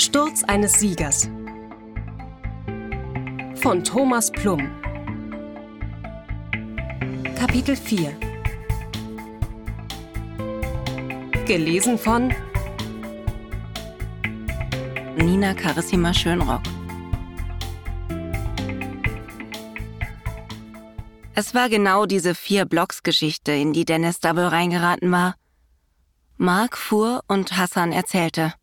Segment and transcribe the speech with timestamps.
[0.00, 1.28] Sturz eines Siegers
[3.56, 4.70] von Thomas Plum
[7.36, 8.16] Kapitel 4
[11.46, 12.32] Gelesen von
[15.16, 16.62] Nina Carissima Schönrock
[21.34, 25.34] Es war genau diese vier Blocks-Geschichte, in die Dennis wohl reingeraten war.
[26.36, 28.54] Mark fuhr und Hassan erzählte.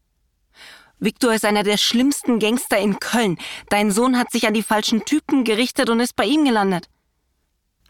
[0.99, 3.38] Victor ist einer der schlimmsten Gangster in Köln.
[3.70, 6.90] Dein Sohn hat sich an die falschen Typen gerichtet und ist bei ihm gelandet.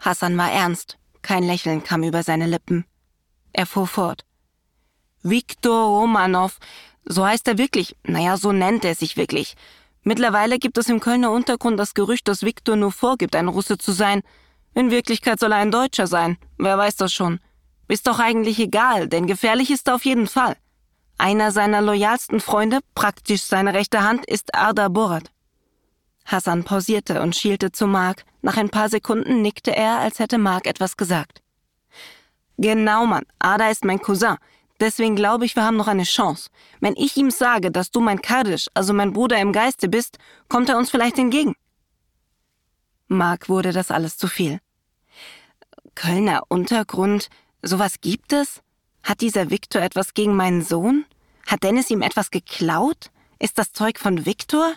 [0.00, 0.98] Hassan war ernst.
[1.22, 2.84] Kein Lächeln kam über seine Lippen.
[3.52, 4.24] Er fuhr fort.
[5.22, 6.58] Viktor Romanov,
[7.04, 7.96] so heißt er wirklich.
[8.04, 9.54] Naja, so nennt er sich wirklich.
[10.02, 13.92] Mittlerweile gibt es im Kölner Untergrund das Gerücht, dass Viktor nur vorgibt, ein Russe zu
[13.92, 14.22] sein.
[14.74, 16.38] In Wirklichkeit soll er ein Deutscher sein.
[16.58, 17.40] Wer weiß das schon.
[17.88, 20.56] Ist doch eigentlich egal, denn gefährlich ist er auf jeden Fall.
[21.18, 25.30] Einer seiner loyalsten Freunde, praktisch seine rechte Hand, ist Arda Borat.
[26.26, 28.24] Hassan pausierte und schielte zu Mark.
[28.42, 31.40] Nach ein paar Sekunden nickte er, als hätte Mark etwas gesagt.
[32.58, 33.24] Genau, Mann.
[33.38, 34.36] Arda ist mein Cousin.
[34.80, 36.50] Deswegen glaube ich, wir haben noch eine Chance.
[36.80, 40.68] Wenn ich ihm sage, dass du mein Kardisch, also mein Bruder im Geiste bist, kommt
[40.68, 41.54] er uns vielleicht entgegen.
[43.08, 44.60] Mark wurde das alles zu viel.
[45.94, 47.30] Kölner Untergrund,
[47.62, 48.62] sowas gibt es?
[49.06, 51.04] Hat dieser Viktor etwas gegen meinen Sohn?
[51.46, 53.12] Hat Dennis ihm etwas geklaut?
[53.38, 54.72] Ist das Zeug von Viktor?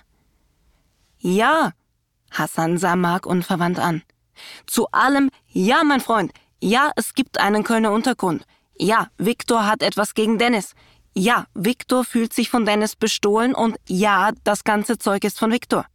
[1.17, 1.73] Ja.
[2.29, 4.03] Hassan sah Mark unverwandt an.
[4.67, 6.31] Zu allem ja, mein Freund.
[6.61, 8.45] Ja, es gibt einen Kölner Untergrund.
[8.77, 10.75] Ja, Viktor hat etwas gegen Dennis.
[11.15, 15.87] Ja, Viktor fühlt sich von Dennis bestohlen und ja, das ganze Zeug ist von Viktor.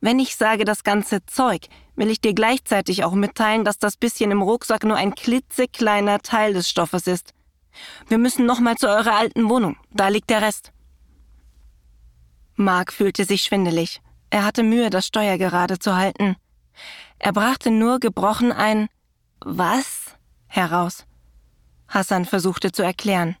[0.00, 1.66] Wenn ich sage das ganze Zeug,
[1.96, 6.52] will ich dir gleichzeitig auch mitteilen, dass das bisschen im Rucksack nur ein klitzekleiner Teil
[6.52, 7.34] des Stoffes ist.
[8.08, 9.76] Wir müssen nochmal zu eurer alten Wohnung.
[9.90, 10.72] Da liegt der Rest.
[12.54, 14.00] Mark fühlte sich schwindelig.
[14.30, 16.36] Er hatte Mühe, das Steuer gerade zu halten.
[17.18, 18.88] Er brachte nur gebrochen ein
[19.40, 20.16] Was
[20.46, 21.06] heraus.
[21.88, 23.36] Hassan versuchte zu erklären.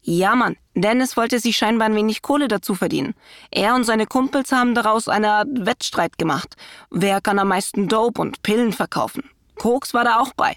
[0.00, 3.14] Ja, Mann, Dennis wollte sich scheinbar ein wenig Kohle dazu verdienen.
[3.50, 6.56] Er und seine Kumpels haben daraus eine Art Wettstreit gemacht.
[6.90, 9.30] Wer kann am meisten Dope und Pillen verkaufen?
[9.56, 10.56] Koks war da auch bei.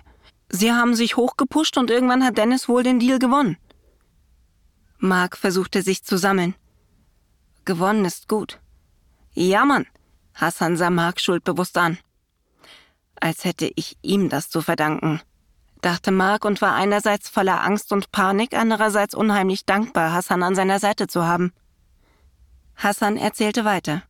[0.50, 3.58] Sie haben sich hochgepusht und irgendwann hat Dennis wohl den Deal gewonnen.
[4.98, 6.56] Mark versuchte sich zu sammeln.
[7.66, 8.60] Gewonnen ist gut.
[9.34, 9.86] Ja, Mann.
[10.34, 11.98] Hassan sah Mark schuldbewusst an.
[13.20, 15.22] Als hätte ich ihm das zu verdanken
[15.82, 20.80] dachte Mark und war einerseits voller Angst und Panik, andererseits unheimlich dankbar, Hassan an seiner
[20.80, 21.54] Seite zu haben.
[22.76, 24.04] Hassan erzählte weiter.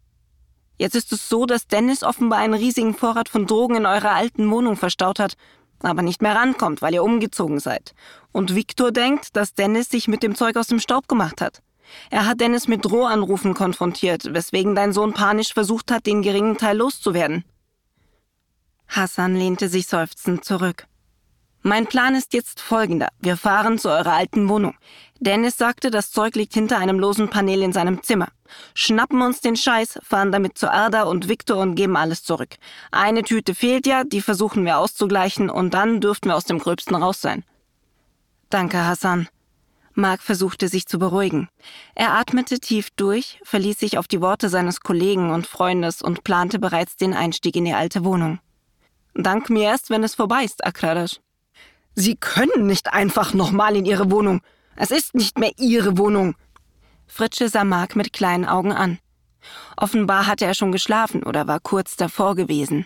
[0.77, 4.49] Jetzt ist es so, dass Dennis offenbar einen riesigen Vorrat von Drogen in eurer alten
[4.49, 5.35] Wohnung verstaut hat,
[5.81, 7.93] aber nicht mehr rankommt, weil ihr umgezogen seid.
[8.31, 11.61] Und Viktor denkt, dass Dennis sich mit dem Zeug aus dem Staub gemacht hat.
[12.09, 16.77] Er hat Dennis mit Drohanrufen konfrontiert, weswegen dein Sohn panisch versucht hat, den geringen Teil
[16.77, 17.45] loszuwerden.
[18.87, 20.87] Hassan lehnte sich seufzend zurück.
[21.61, 23.09] Mein Plan ist jetzt folgender.
[23.19, 24.75] Wir fahren zu eurer alten Wohnung.
[25.19, 28.27] Dennis sagte, das Zeug liegt hinter einem losen Panel in seinem Zimmer.
[28.73, 32.55] Schnappen uns den Scheiß, fahren damit zu Erda und Victor und geben alles zurück.
[32.91, 36.95] Eine Tüte fehlt ja, die versuchen wir auszugleichen und dann dürften wir aus dem Gröbsten
[36.95, 37.43] raus sein.
[38.49, 39.27] Danke, Hassan.
[39.93, 41.49] Mark versuchte sich zu beruhigen.
[41.95, 46.59] Er atmete tief durch, verließ sich auf die Worte seines Kollegen und Freundes und plante
[46.59, 48.39] bereits den Einstieg in die alte Wohnung.
[49.15, 51.19] Dank mir erst, wenn es vorbei ist, Akradash.
[51.95, 54.41] Sie können nicht einfach nochmal in Ihre Wohnung.
[54.79, 56.35] Es ist nicht mehr Ihre Wohnung.
[57.07, 58.99] Fritsche sah Mark mit kleinen Augen an.
[59.75, 62.85] Offenbar hatte er schon geschlafen oder war kurz davor gewesen.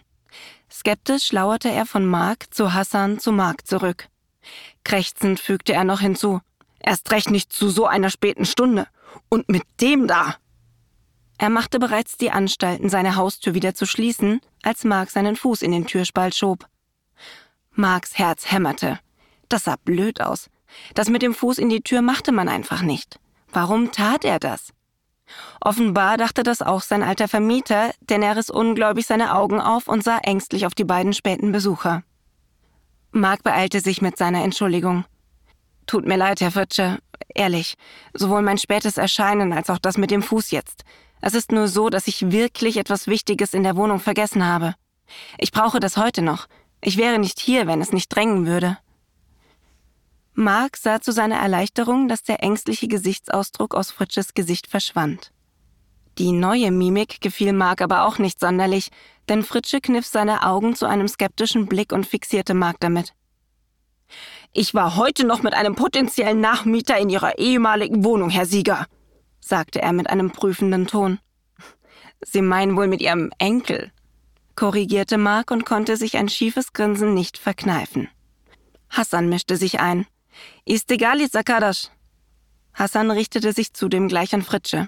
[0.72, 4.08] Skeptisch lauerte er von Mark zu Hassan zu Mark zurück.
[4.86, 6.40] Krächzend fügte er noch hinzu.
[6.80, 8.88] Erst recht nicht zu so einer späten Stunde.
[9.28, 10.36] Und mit dem da.
[11.38, 15.74] Er machte bereits die Anstalten, seine Haustür wieder zu schließen, als Mark seinen Fuß in
[15.74, 16.68] den Türspalt schob.
[17.72, 19.00] Marks Herz hämmerte.
[19.50, 20.50] Das sah blöd aus.
[20.94, 23.20] Das mit dem Fuß in die Tür machte man einfach nicht.
[23.52, 24.74] Warum tat er das?
[25.62, 30.04] Offenbar dachte das auch sein alter Vermieter, denn er riss ungläubig seine Augen auf und
[30.04, 32.04] sah ängstlich auf die beiden späten Besucher.
[33.12, 35.06] Mark beeilte sich mit seiner Entschuldigung.
[35.86, 37.00] Tut mir leid, Herr Fritsche.
[37.34, 37.76] Ehrlich,
[38.14, 40.84] sowohl mein spätes Erscheinen als auch das mit dem Fuß jetzt.
[41.22, 44.76] Es ist nur so, dass ich wirklich etwas Wichtiges in der Wohnung vergessen habe.
[45.38, 46.48] Ich brauche das heute noch.
[46.82, 48.78] Ich wäre nicht hier, wenn es nicht drängen würde.
[50.34, 55.32] Mark sah zu seiner Erleichterung, dass der ängstliche Gesichtsausdruck aus Fritsches Gesicht verschwand.
[56.18, 58.90] Die neue Mimik gefiel Mark aber auch nicht sonderlich,
[59.30, 63.14] denn Fritsche kniff seine Augen zu einem skeptischen Blick und fixierte Mark damit.
[64.54, 68.88] Ich war heute noch mit einem potenziellen Nachmieter in Ihrer ehemaligen Wohnung, Herr Sieger.
[69.40, 71.20] sagte er mit einem prüfenden Ton.
[72.22, 73.92] Sie meinen wohl mit Ihrem Enkel,
[74.56, 78.10] korrigierte Mark und konnte sich ein schiefes Grinsen nicht verkneifen.
[78.90, 80.06] Hassan mischte sich ein.
[80.66, 81.90] Ist egal, Sakadash.
[82.74, 84.88] Hassan richtete sich zudem gleich an Fritsche.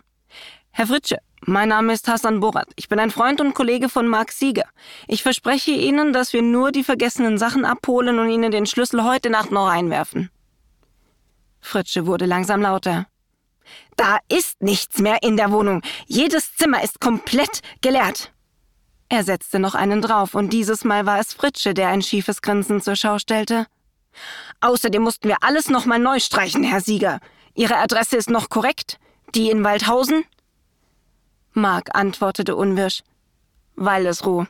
[0.72, 2.70] Herr Fritsche, mein Name ist Hassan Borat.
[2.76, 4.66] Ich bin ein Freund und Kollege von Mark Sieger.
[5.08, 9.30] Ich verspreche Ihnen, dass wir nur die vergessenen Sachen abholen und Ihnen den Schlüssel heute
[9.30, 10.30] Nacht noch einwerfen.
[11.60, 13.08] Fritsche wurde langsam lauter.
[13.96, 15.82] Da ist nichts mehr in der Wohnung.
[16.08, 18.32] Jedes Zimmer ist komplett geleert.
[19.10, 22.82] Er setzte noch einen drauf, und dieses Mal war es Fritsche, der ein schiefes Grinsen
[22.82, 23.68] zur Schau stellte.
[24.62, 27.20] Außerdem mussten wir alles nochmal neu streichen, Herr Sieger.
[27.54, 29.00] Ihre Adresse ist noch korrekt?
[29.36, 30.26] Die in Waldhausen?
[31.52, 33.04] Mark antwortete unwirsch.
[33.76, 34.46] Waldesruh.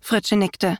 [0.00, 0.78] Fritsche nickte.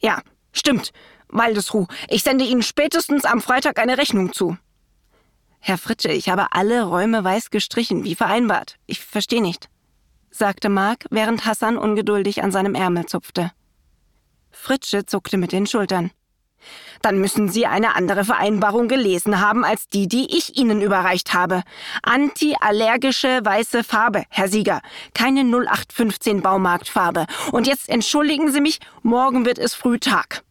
[0.00, 0.22] Ja,
[0.52, 0.92] stimmt.
[1.28, 1.86] Waldesruh.
[2.08, 4.56] Ich sende Ihnen spätestens am Freitag eine Rechnung zu.
[5.60, 8.76] Herr Fritsche, ich habe alle Räume weiß gestrichen, wie vereinbart.
[8.86, 9.68] Ich verstehe nicht,
[10.30, 13.52] sagte Mark, während Hassan ungeduldig an seinem Ärmel zupfte.
[14.50, 16.10] Fritsche zuckte mit den Schultern.
[17.02, 21.62] Dann müssen Sie eine andere Vereinbarung gelesen haben als die, die ich Ihnen überreicht habe.
[22.02, 24.82] Antiallergische weiße Farbe, Herr Sieger.
[25.14, 27.26] Keine 0815 Baumarktfarbe.
[27.52, 30.42] Und jetzt entschuldigen Sie mich, morgen wird es früh Tag.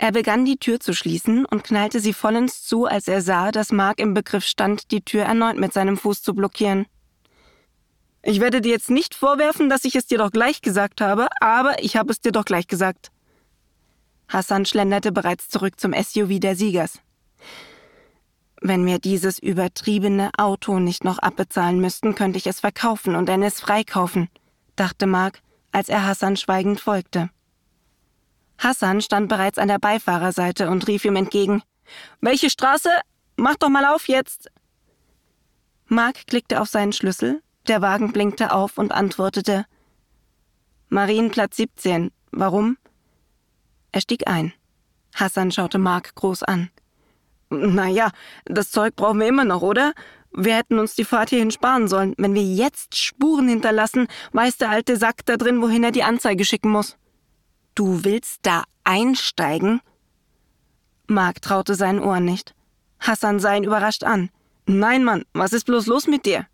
[0.00, 3.72] Er begann die Tür zu schließen und knallte sie vollends zu, als er sah, dass
[3.72, 6.86] Mark im Begriff stand, die Tür erneut mit seinem Fuß zu blockieren.
[8.22, 11.82] Ich werde dir jetzt nicht vorwerfen, dass ich es dir doch gleich gesagt habe, aber
[11.82, 13.10] ich habe es dir doch gleich gesagt.
[14.28, 17.00] Hassan schlenderte bereits zurück zum SUV der Siegers.
[18.60, 23.60] Wenn wir dieses übertriebene Auto nicht noch abbezahlen müssten, könnte ich es verkaufen und Dennis
[23.60, 24.28] freikaufen,
[24.76, 25.40] dachte Mark,
[25.72, 27.30] als er Hassan schweigend folgte.
[28.58, 31.62] Hassan stand bereits an der Beifahrerseite und rief ihm entgegen
[32.20, 32.90] Welche Straße?
[33.36, 34.50] Mach doch mal auf jetzt.
[35.86, 39.64] Mark klickte auf seinen Schlüssel, der Wagen blinkte auf und antwortete
[40.88, 42.10] Marienplatz 17.
[42.32, 42.76] Warum?
[43.92, 44.52] Er stieg ein.
[45.14, 46.70] Hassan schaute Mark groß an.
[47.50, 48.10] Na ja,
[48.44, 49.94] das Zeug brauchen wir immer noch, oder?
[50.32, 52.14] Wir hätten uns die Fahrt hierhin sparen sollen.
[52.18, 56.44] Wenn wir jetzt Spuren hinterlassen, weiß der alte Sack da drin, wohin er die Anzeige
[56.44, 56.96] schicken muss.
[57.74, 59.80] Du willst da einsteigen?
[61.06, 62.54] Mark traute seinen Ohren nicht.
[63.00, 64.30] Hassan sah ihn überrascht an.
[64.66, 66.46] Nein, Mann, was ist bloß los mit dir?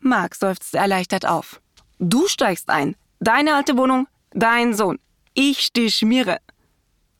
[0.00, 1.62] Mark seufzte erleichtert auf.
[1.98, 2.96] Du steigst ein.
[3.20, 4.98] Deine alte Wohnung, dein Sohn.
[5.34, 6.38] Ich stich Mire.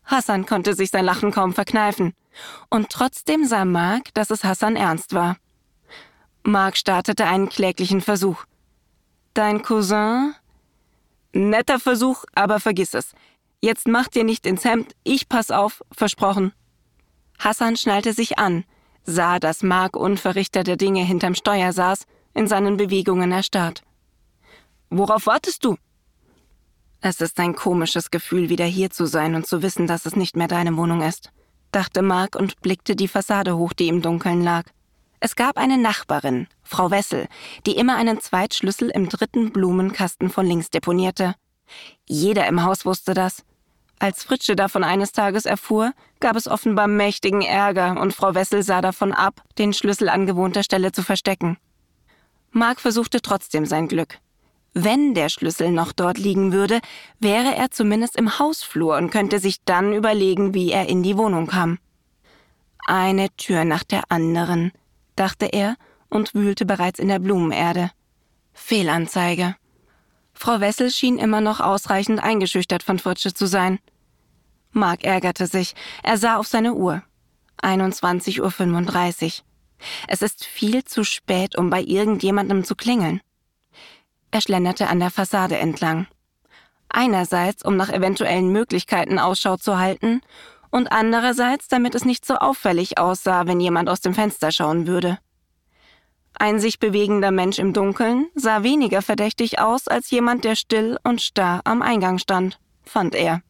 [0.03, 2.13] Hassan konnte sich sein Lachen kaum verkneifen.
[2.69, 5.37] Und trotzdem sah Mark, dass es Hassan ernst war.
[6.43, 8.45] Mark startete einen kläglichen Versuch.
[9.33, 10.35] Dein Cousin?
[11.31, 13.13] Netter Versuch, aber vergiss es.
[13.61, 16.53] Jetzt mach dir nicht ins Hemd, ich pass auf, versprochen.
[17.39, 18.65] Hassan schnallte sich an,
[19.05, 23.83] sah, dass Mark unverrichter der Dinge hinterm Steuer saß, in seinen Bewegungen erstarrt.
[24.89, 25.77] Worauf wartest du?
[27.05, 30.37] Es ist ein komisches Gefühl, wieder hier zu sein und zu wissen, dass es nicht
[30.37, 31.33] mehr deine Wohnung ist,
[31.73, 34.63] dachte Mark und blickte die Fassade hoch, die im Dunkeln lag.
[35.19, 37.27] Es gab eine Nachbarin, Frau Wessel,
[37.65, 41.35] die immer einen Zweitschlüssel im dritten Blumenkasten von links deponierte.
[42.07, 43.43] Jeder im Haus wusste das.
[43.99, 45.91] Als Fritsche davon eines Tages erfuhr,
[46.21, 50.63] gab es offenbar mächtigen Ärger und Frau Wessel sah davon ab, den Schlüssel an gewohnter
[50.63, 51.57] Stelle zu verstecken.
[52.51, 54.19] Mark versuchte trotzdem sein Glück.
[54.73, 56.79] Wenn der Schlüssel noch dort liegen würde,
[57.19, 61.47] wäre er zumindest im Hausflur und könnte sich dann überlegen, wie er in die Wohnung
[61.47, 61.77] kam.
[62.85, 64.71] Eine Tür nach der anderen,
[65.15, 65.75] dachte er
[66.09, 67.91] und wühlte bereits in der Blumenerde.
[68.53, 69.55] Fehlanzeige.
[70.33, 73.79] Frau Wessel schien immer noch ausreichend eingeschüchtert von Fritsche zu sein.
[74.71, 75.75] Mark ärgerte sich.
[76.01, 77.03] Er sah auf seine Uhr.
[77.61, 79.45] 21.35 Uhr.
[80.07, 83.21] Es ist viel zu spät, um bei irgendjemandem zu klingeln.
[84.33, 86.07] Er schlenderte an der Fassade entlang.
[86.89, 90.21] Einerseits, um nach eventuellen Möglichkeiten Ausschau zu halten,
[90.71, 95.19] und andererseits, damit es nicht so auffällig aussah, wenn jemand aus dem Fenster schauen würde.
[96.33, 101.21] Ein sich bewegender Mensch im Dunkeln sah weniger verdächtig aus als jemand, der still und
[101.21, 103.43] starr am Eingang stand, fand er.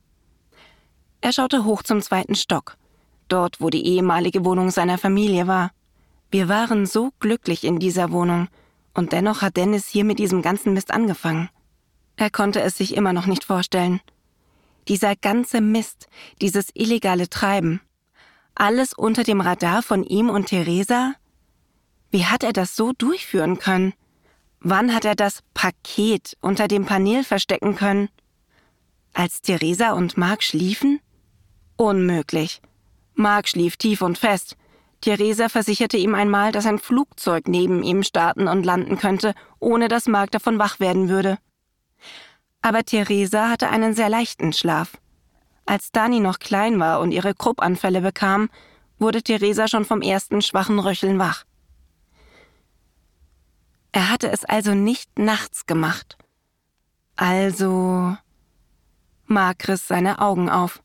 [1.21, 2.75] Er schaute hoch zum zweiten Stock,
[3.29, 5.71] dort wo die ehemalige Wohnung seiner Familie war.
[6.29, 8.49] Wir waren so glücklich in dieser Wohnung,
[8.93, 11.49] und dennoch hat Dennis hier mit diesem ganzen Mist angefangen.
[12.15, 14.01] Er konnte es sich immer noch nicht vorstellen.
[14.87, 16.07] Dieser ganze Mist,
[16.41, 17.81] dieses illegale Treiben,
[18.55, 21.15] alles unter dem Radar von ihm und Theresa?
[22.11, 23.93] Wie hat er das so durchführen können?
[24.59, 28.09] Wann hat er das Paket unter dem Panel verstecken können?
[29.13, 30.99] Als Theresa und Mark schliefen?
[31.75, 32.61] Unmöglich.
[33.15, 34.55] Mark schlief tief und fest.
[35.03, 40.07] Theresa versicherte ihm einmal, dass ein Flugzeug neben ihm starten und landen könnte, ohne dass
[40.07, 41.39] Mark davon wach werden würde.
[42.61, 44.97] Aber Theresa hatte einen sehr leichten Schlaf.
[45.65, 48.49] Als Dani noch klein war und ihre Kruppanfälle bekam,
[48.97, 51.43] wurde Theresa schon vom ersten schwachen Röcheln wach.
[53.91, 56.17] Er hatte es also nicht nachts gemacht.
[57.17, 58.15] Also.
[59.25, 60.81] Mark riss seine Augen auf.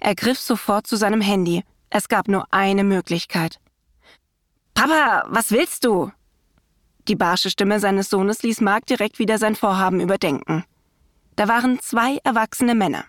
[0.00, 1.64] Er griff sofort zu seinem Handy.
[1.90, 3.58] Es gab nur eine Möglichkeit.
[4.74, 6.12] Papa, was willst du?
[7.08, 10.64] Die barsche Stimme seines Sohnes ließ Mark direkt wieder sein Vorhaben überdenken.
[11.36, 13.04] Da waren zwei erwachsene Männer,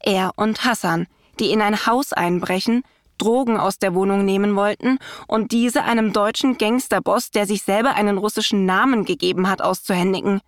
[0.00, 1.06] er und Hassan,
[1.38, 2.82] die in ein Haus einbrechen,
[3.18, 8.18] Drogen aus der Wohnung nehmen wollten und diese einem deutschen Gangsterboss, der sich selber einen
[8.18, 10.40] russischen Namen gegeben hat, auszuhändigen.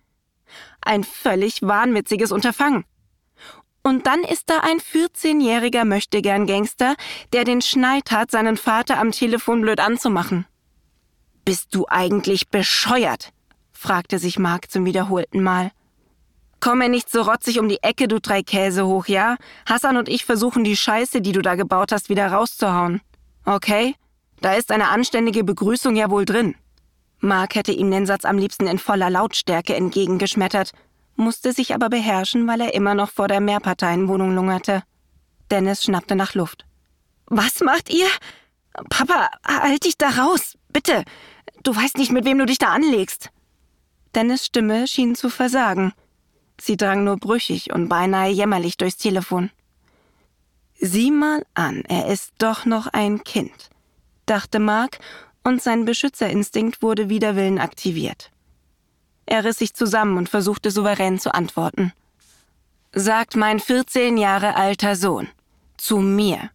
[0.81, 2.85] Ein völlig wahnwitziges Unterfangen.
[3.85, 6.95] Und dann ist da ein 14-jähriger Möchtegern-Gangster,
[7.33, 10.47] der den Schneid hat, seinen Vater am Telefon blöd anzumachen.
[11.45, 13.29] Bist du eigentlich bescheuert?
[13.71, 15.69] fragte sich Mark zum wiederholten Mal.
[16.59, 19.37] Komm mir nicht so rotzig um die Ecke, du drei Käse hoch, ja?
[19.69, 23.01] Hassan und ich versuchen die Scheiße, die du da gebaut hast, wieder rauszuhauen.
[23.45, 23.93] Okay?
[24.41, 26.55] Da ist eine anständige Begrüßung ja wohl drin.
[27.19, 30.71] Mark hätte ihm den Satz am liebsten in voller Lautstärke entgegengeschmettert,
[31.15, 34.83] musste sich aber beherrschen, weil er immer noch vor der Mehrparteienwohnung lungerte.
[35.51, 36.65] Dennis schnappte nach Luft.
[37.27, 38.07] Was macht ihr?
[38.89, 41.03] Papa, halt dich da raus, bitte.
[41.63, 43.29] Du weißt nicht, mit wem du dich da anlegst.
[44.13, 45.93] Dennis Stimme schien zu versagen.
[46.59, 49.49] Sie drang nur brüchig und beinahe jämmerlich durchs Telefon.
[50.79, 53.69] Sieh mal an, er ist doch noch ein Kind,
[54.25, 54.99] dachte Mark,
[55.43, 58.31] und sein Beschützerinstinkt wurde wider Willen aktiviert.
[59.25, 61.93] Er riss sich zusammen und versuchte souverän zu antworten.
[62.93, 65.27] Sagt mein 14 Jahre alter Sohn.
[65.77, 66.51] Zu mir.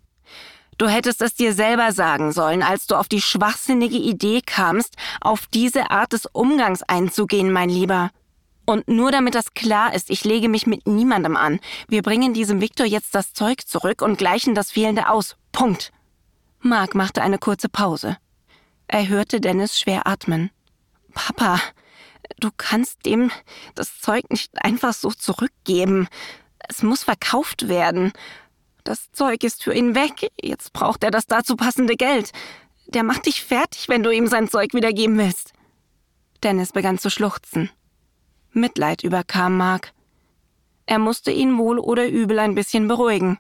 [0.79, 5.47] Du hättest es dir selber sagen sollen, als du auf die schwachsinnige Idee kamst, auf
[5.47, 8.11] diese Art des Umgangs einzugehen, mein Lieber.
[8.65, 11.61] Und nur damit das klar ist, ich lege mich mit niemandem an.
[11.89, 15.37] Wir bringen diesem Viktor jetzt das Zeug zurück und gleichen das Fehlende aus.
[15.53, 15.93] Punkt.
[16.61, 18.17] Mark machte eine kurze Pause.
[18.87, 20.51] Er hörte Dennis schwer atmen.
[21.13, 21.61] Papa,
[22.39, 23.31] Du kannst dem
[23.75, 26.09] das Zeug nicht einfach so zurückgeben.
[26.69, 28.13] Es muss verkauft werden.
[28.85, 30.31] Das Zeug ist für ihn weg.
[30.41, 32.33] Jetzt braucht er das dazu passende Geld.
[32.87, 35.53] Der macht dich fertig, wenn du ihm sein Zeug wiedergeben willst.
[36.43, 37.71] Dennis begann zu schluchzen.
[38.53, 39.93] Mitleid überkam Mark.
[40.87, 43.39] Er musste ihn wohl oder übel ein bisschen beruhigen.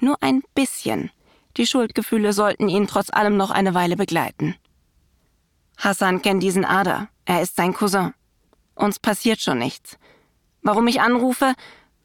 [0.00, 1.10] Nur ein bisschen.
[1.56, 4.56] Die Schuldgefühle sollten ihn trotz allem noch eine Weile begleiten.
[5.78, 7.08] Hassan kennt diesen Ader.
[7.26, 8.14] Er ist sein Cousin.
[8.74, 9.98] Uns passiert schon nichts.
[10.62, 11.54] Warum ich anrufe?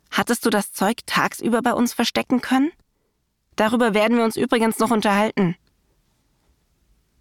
[0.10, 2.72] Hattest du das Zeug tagsüber bei uns verstecken können?
[3.56, 5.56] Darüber werden wir uns übrigens noch unterhalten.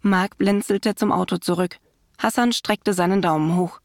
[0.01, 1.77] Mark blinzelte zum Auto zurück.
[2.17, 3.79] Hassan streckte seinen Daumen hoch.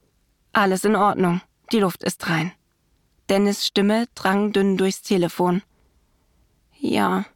[0.52, 1.40] Alles in Ordnung.
[1.73, 2.52] Die Luft ist rein.
[3.28, 5.62] Dennis Stimme drang dünn durchs Telefon.
[6.78, 7.26] Ja,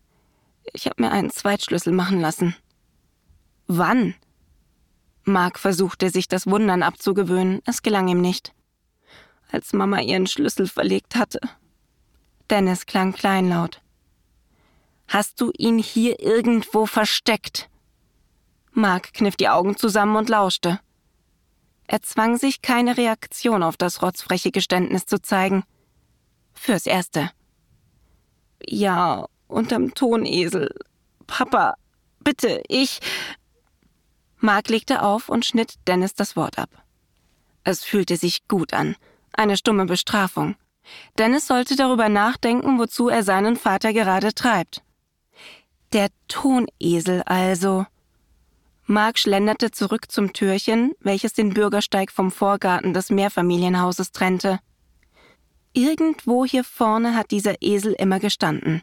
[0.72, 2.54] ich habe mir einen Zweitschlüssel machen lassen.
[3.66, 4.14] Wann?
[5.24, 8.52] Mark versuchte sich das Wundern abzugewöhnen, es gelang ihm nicht.
[9.50, 11.40] Als Mama ihren Schlüssel verlegt hatte.
[12.48, 13.80] Dennis klang kleinlaut.
[15.08, 17.68] Hast du ihn hier irgendwo versteckt?
[18.72, 20.80] Mark kniff die Augen zusammen und lauschte.
[21.86, 25.64] Er zwang sich, keine Reaktion auf das rotzfreche Geständnis zu zeigen.
[26.54, 27.30] Fürs Erste.
[28.64, 30.72] Ja, unterm Tonesel.
[31.26, 31.74] Papa,
[32.20, 33.00] bitte, ich.
[34.40, 36.70] Mark legte auf und schnitt Dennis das Wort ab.
[37.62, 38.97] Es fühlte sich gut an.
[39.32, 40.56] Eine stumme Bestrafung.
[41.18, 44.82] Dennis sollte darüber nachdenken, wozu er seinen Vater gerade treibt.
[45.92, 47.87] Der Tonesel also.
[48.87, 54.59] Mark schlenderte zurück zum Türchen, welches den Bürgersteig vom Vorgarten des Mehrfamilienhauses trennte.
[55.73, 58.82] Irgendwo hier vorne hat dieser Esel immer gestanden.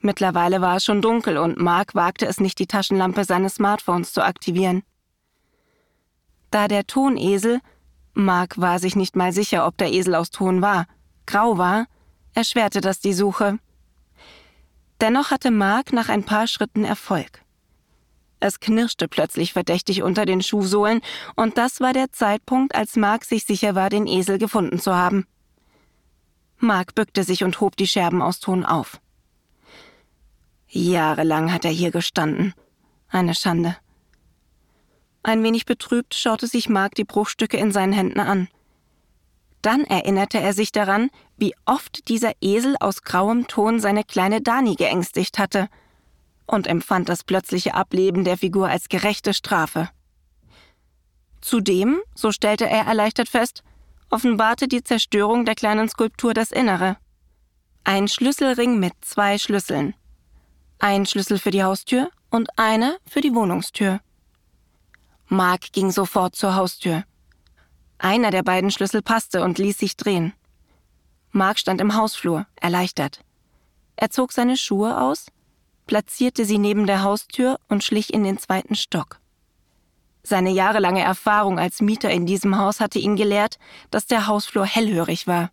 [0.00, 4.24] Mittlerweile war es schon dunkel und Mark wagte es nicht, die Taschenlampe seines Smartphones zu
[4.24, 4.82] aktivieren.
[6.50, 7.60] Da der Tonesel,
[8.14, 10.86] Mark war sich nicht mal sicher, ob der Esel aus Ton war,
[11.26, 11.86] grau war,
[12.34, 13.58] erschwerte das die Suche.
[15.00, 17.42] Dennoch hatte Mark nach ein paar Schritten Erfolg.
[18.40, 21.02] Es knirschte plötzlich verdächtig unter den Schuhsohlen,
[21.36, 25.26] und das war der Zeitpunkt, als Mark sich sicher war, den Esel gefunden zu haben.
[26.58, 29.00] Mark bückte sich und hob die Scherben aus Ton auf.
[30.70, 32.54] Jahrelang hat er hier gestanden.
[33.08, 33.76] Eine Schande.
[35.22, 38.48] Ein wenig betrübt schaute sich Mark die Bruchstücke in seinen Händen an.
[39.62, 44.76] Dann erinnerte er sich daran, wie oft dieser Esel aus grauem Ton seine kleine Dani
[44.76, 45.68] geängstigt hatte.
[46.46, 49.88] und empfand das plötzliche Ableben der Figur als gerechte Strafe.
[51.40, 53.62] Zudem, so stellte er erleichtert fest,
[54.10, 56.96] offenbarte die Zerstörung der kleinen Skulptur das Innere.
[57.84, 59.94] Ein Schlüsselring mit zwei Schlüsseln.
[60.82, 64.00] Ein Schlüssel für die Haustür und einer für die Wohnungstür.
[65.28, 67.04] Mark ging sofort zur Haustür.
[67.98, 70.32] Einer der beiden Schlüssel passte und ließ sich drehen.
[71.32, 73.20] Mark stand im Hausflur, erleichtert.
[73.96, 75.26] Er zog seine Schuhe aus,
[75.86, 79.20] platzierte sie neben der Haustür und schlich in den zweiten Stock.
[80.22, 83.58] Seine jahrelange Erfahrung als Mieter in diesem Haus hatte ihn gelehrt,
[83.90, 85.50] dass der Hausflur hellhörig war.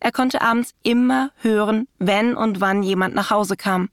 [0.00, 3.88] Er konnte abends immer hören, wenn und wann jemand nach Hause kam.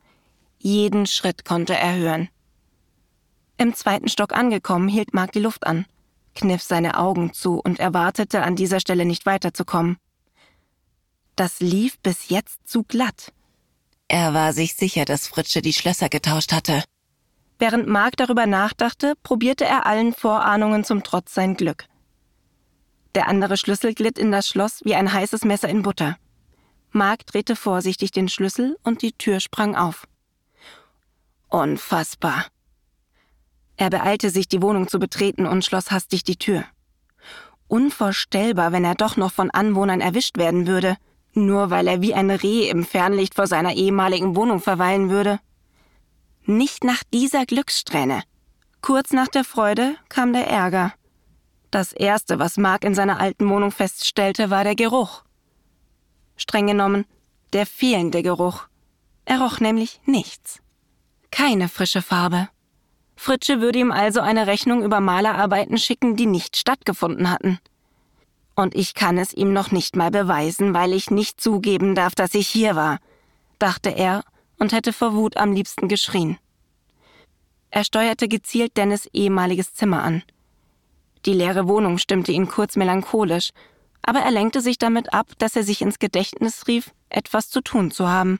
[0.60, 2.30] Jeden Schritt konnte er hören.
[3.58, 5.86] Im zweiten Stock angekommen, hielt Mark die Luft an,
[6.36, 9.98] kniff seine Augen zu und erwartete, an dieser Stelle nicht weiterzukommen.
[11.36, 13.32] Das lief bis jetzt zu glatt.
[14.08, 16.84] Er war sich sicher, dass Fritsche die Schlösser getauscht hatte.
[17.58, 21.86] Während Mark darüber nachdachte, probierte er allen Vorahnungen zum Trotz sein Glück.
[23.16, 26.18] Der andere Schlüssel glitt in das Schloss wie ein heißes Messer in Butter.
[26.92, 30.06] Mark drehte vorsichtig den Schlüssel und die Tür sprang auf.
[31.50, 32.46] Unfassbar.
[33.78, 36.66] Er beeilte sich, die Wohnung zu betreten und schloss hastig die Tür.
[37.68, 40.98] Unvorstellbar, wenn er doch noch von Anwohnern erwischt werden würde,
[41.34, 45.40] nur weil er wie ein Reh im Fernlicht vor seiner ehemaligen Wohnung verweilen würde.
[46.46, 48.24] Nicht nach dieser Glückssträhne.
[48.82, 50.94] Kurz nach der Freude kam der Ärger.
[51.76, 55.26] Das Erste, was Mark in seiner alten Wohnung feststellte, war der Geruch.
[56.38, 57.04] Streng genommen,
[57.52, 58.70] der fehlende Geruch.
[59.26, 60.62] Er roch nämlich nichts.
[61.32, 62.48] Keine frische Farbe.
[63.18, 67.60] Fritsche würde ihm also eine Rechnung über Malerarbeiten schicken, die nicht stattgefunden hatten.
[68.56, 72.36] Und ich kann es ihm noch nicht mal beweisen, weil ich nicht zugeben darf, dass
[72.36, 73.00] ich hier war,
[73.60, 74.24] dachte er
[74.60, 76.38] und hätte vor Wut am liebsten geschrien.
[77.70, 80.24] Er steuerte gezielt Dennis ehemaliges Zimmer an.
[81.26, 83.50] Die leere Wohnung stimmte ihn kurz melancholisch,
[84.04, 87.90] aber er lenkte sich damit ab, dass er sich ins Gedächtnis rief, etwas zu tun
[87.90, 88.40] zu haben.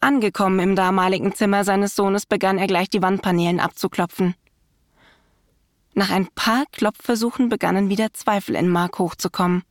[0.00, 4.34] Angekommen im damaligen Zimmer seines Sohnes begann er gleich die Wandpaneelen abzuklopfen.
[5.94, 9.62] Nach ein paar Klopfversuchen begannen wieder Zweifel in Mark hochzukommen.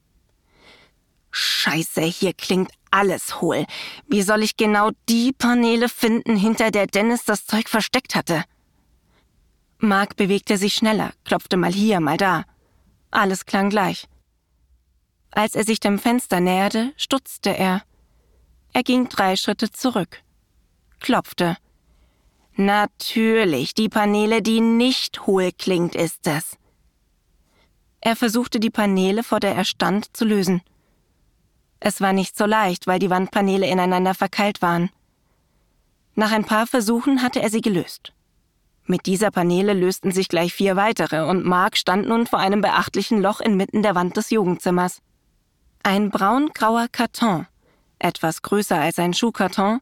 [1.31, 3.65] Scheiße, hier klingt alles hohl.
[4.07, 8.43] Wie soll ich genau die Paneele finden, hinter der Dennis das Zeug versteckt hatte?
[9.81, 12.43] Mark bewegte sich schneller, klopfte mal hier, mal da.
[13.11, 14.07] Alles klang gleich.
[15.31, 17.83] Als er sich dem Fenster näherte, stutzte er.
[18.73, 20.21] Er ging drei Schritte zurück.
[20.99, 21.57] Klopfte.
[22.55, 26.57] Natürlich, die Paneele, die nicht hohl klingt, ist es.
[28.01, 30.61] Er versuchte die Paneele, vor der er stand, zu lösen.
[31.79, 34.89] Es war nicht so leicht, weil die Wandpaneele ineinander verkeilt waren.
[36.15, 38.11] Nach ein paar Versuchen hatte er sie gelöst.
[38.91, 43.21] Mit dieser Paneele lösten sich gleich vier weitere und Mark stand nun vor einem beachtlichen
[43.21, 45.03] Loch inmitten der Wand des Jugendzimmers.
[45.83, 47.45] Ein braungrauer Karton,
[47.99, 49.79] etwas größer als ein Schuhkarton,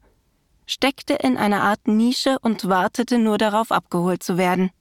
[0.65, 4.71] steckte in einer Art Nische und wartete nur darauf, abgeholt zu werden.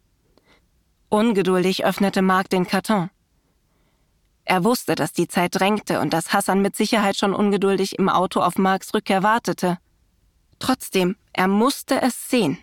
[1.09, 3.11] Ungeduldig öffnete Mark den Karton.
[4.45, 8.41] Er wusste, dass die Zeit drängte und dass Hassan mit Sicherheit schon ungeduldig im Auto
[8.41, 9.79] auf Marks Rückkehr wartete.
[10.59, 12.59] Trotzdem, er musste es sehen.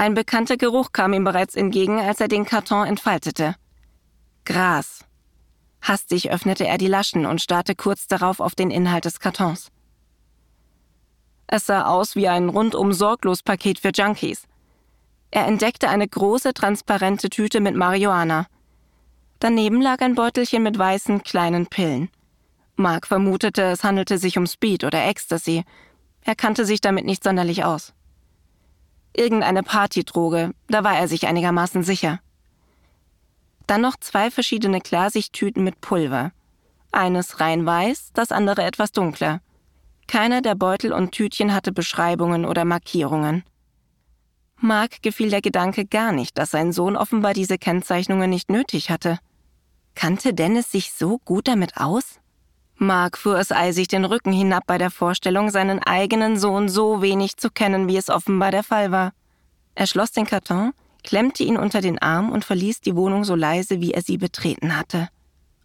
[0.00, 3.54] Ein bekannter Geruch kam ihm bereits entgegen, als er den Karton entfaltete.
[4.46, 5.04] Gras.
[5.82, 9.68] Hastig öffnete er die Laschen und starrte kurz darauf auf den Inhalt des Kartons.
[11.46, 14.46] Es sah aus wie ein rundum sorglos Paket für Junkies.
[15.30, 18.46] Er entdeckte eine große transparente Tüte mit Marihuana–
[19.40, 22.10] Daneben lag ein Beutelchen mit weißen kleinen Pillen.
[22.76, 25.64] Mark vermutete, es handelte sich um Speed oder Ecstasy.
[26.22, 27.94] Er kannte sich damit nicht sonderlich aus.
[29.12, 32.20] Irgendeine Partydroge, da war er sich einigermaßen sicher.
[33.66, 36.32] Dann noch zwei verschiedene Klarsichttüten mit Pulver.
[36.92, 39.40] Eines rein weiß, das andere etwas dunkler.
[40.08, 43.44] Keiner der Beutel und Tütchen hatte Beschreibungen oder Markierungen.
[44.56, 49.18] Mark gefiel der Gedanke gar nicht, dass sein Sohn offenbar diese Kennzeichnungen nicht nötig hatte.
[49.94, 52.19] Kannte Dennis sich so gut damit aus?
[52.82, 57.36] Mark fuhr es eisig den Rücken hinab bei der Vorstellung, seinen eigenen Sohn so wenig
[57.36, 59.12] zu kennen, wie es offenbar der Fall war.
[59.74, 60.72] Er schloss den Karton,
[61.04, 64.78] klemmte ihn unter den Arm und verließ die Wohnung so leise, wie er sie betreten
[64.78, 65.10] hatte.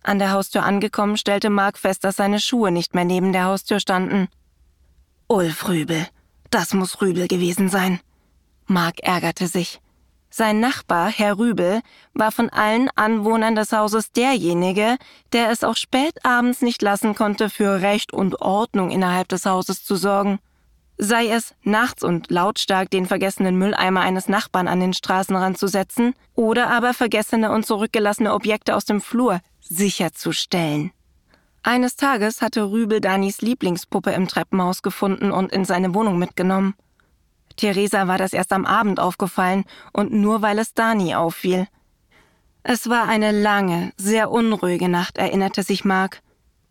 [0.04, 3.80] An der Haustür angekommen, stellte Mark fest, dass seine Schuhe nicht mehr neben der Haustür
[3.80, 4.28] standen.
[5.28, 6.06] Ulf Rübel.
[6.52, 8.02] Das muss Rübel gewesen sein.
[8.66, 9.80] Mark ärgerte sich.
[10.38, 11.82] Sein Nachbar, Herr Rübel,
[12.14, 14.98] war von allen Anwohnern des Hauses derjenige,
[15.32, 19.86] der es auch spät abends nicht lassen konnte, für Recht und Ordnung innerhalb des Hauses
[19.86, 20.40] zu sorgen.
[20.98, 26.14] Sei es nachts und lautstark den vergessenen Mülleimer eines Nachbarn an den Straßenrand zu setzen
[26.34, 30.92] oder aber vergessene und zurückgelassene Objekte aus dem Flur sicherzustellen.
[31.64, 36.76] Eines Tages hatte Rübel Danis Lieblingspuppe im Treppenhaus gefunden und in seine Wohnung mitgenommen.
[37.56, 41.68] Theresa war das erst am Abend aufgefallen und nur weil es Dani auffiel.
[42.64, 46.22] Es war eine lange, sehr unruhige Nacht, erinnerte sich Mark.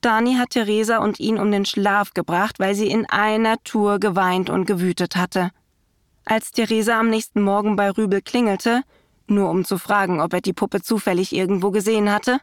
[0.00, 4.50] Dani hat Theresa und ihn um den Schlaf gebracht, weil sie in einer Tour geweint
[4.50, 5.50] und gewütet hatte.
[6.24, 8.82] Als Theresa am nächsten Morgen bei Rübel klingelte,
[9.26, 12.40] nur um zu fragen, ob er die Puppe zufällig irgendwo gesehen hatte,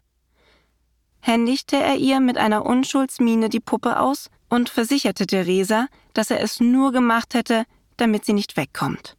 [1.19, 6.59] händigte er ihr mit einer Unschuldsmiene die Puppe aus und versicherte Theresa, dass er es
[6.59, 7.65] nur gemacht hätte,
[8.01, 9.15] damit sie nicht wegkommt.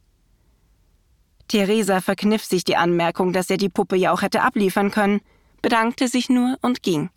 [1.47, 5.21] Theresa verkniff sich die Anmerkung, dass er die Puppe ja auch hätte abliefern können,
[5.61, 7.09] bedankte sich nur und ging.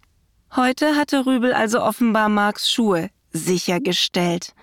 [0.55, 4.55] Heute hatte Rübel also offenbar Marks Schuhe sichergestellt.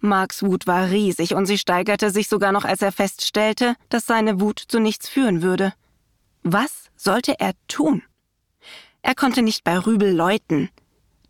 [0.00, 4.40] Marks Wut war riesig und sie steigerte sich sogar noch, als er feststellte, dass seine
[4.40, 5.72] Wut zu nichts führen würde.
[6.42, 8.02] Was sollte er tun?
[9.02, 10.70] Er konnte nicht bei Rübel läuten.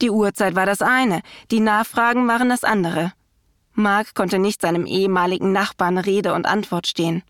[0.03, 3.12] Die Uhrzeit war das eine, die Nachfragen waren das andere.
[3.75, 7.23] Mark konnte nicht seinem ehemaligen Nachbarn Rede und Antwort stehen.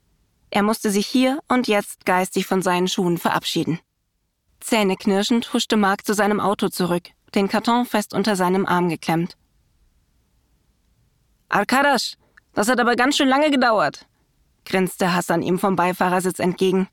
[0.50, 3.80] Er musste sich hier und jetzt geistig von seinen Schuhen verabschieden.
[4.60, 9.36] Zähneknirschend huschte Mark zu seinem Auto zurück, den Karton fest unter seinem Arm geklemmt.
[11.48, 12.16] Arkadasch,
[12.52, 14.06] das hat aber ganz schön lange gedauert,
[14.64, 16.88] grinste Hassan ihm vom Beifahrersitz entgegen.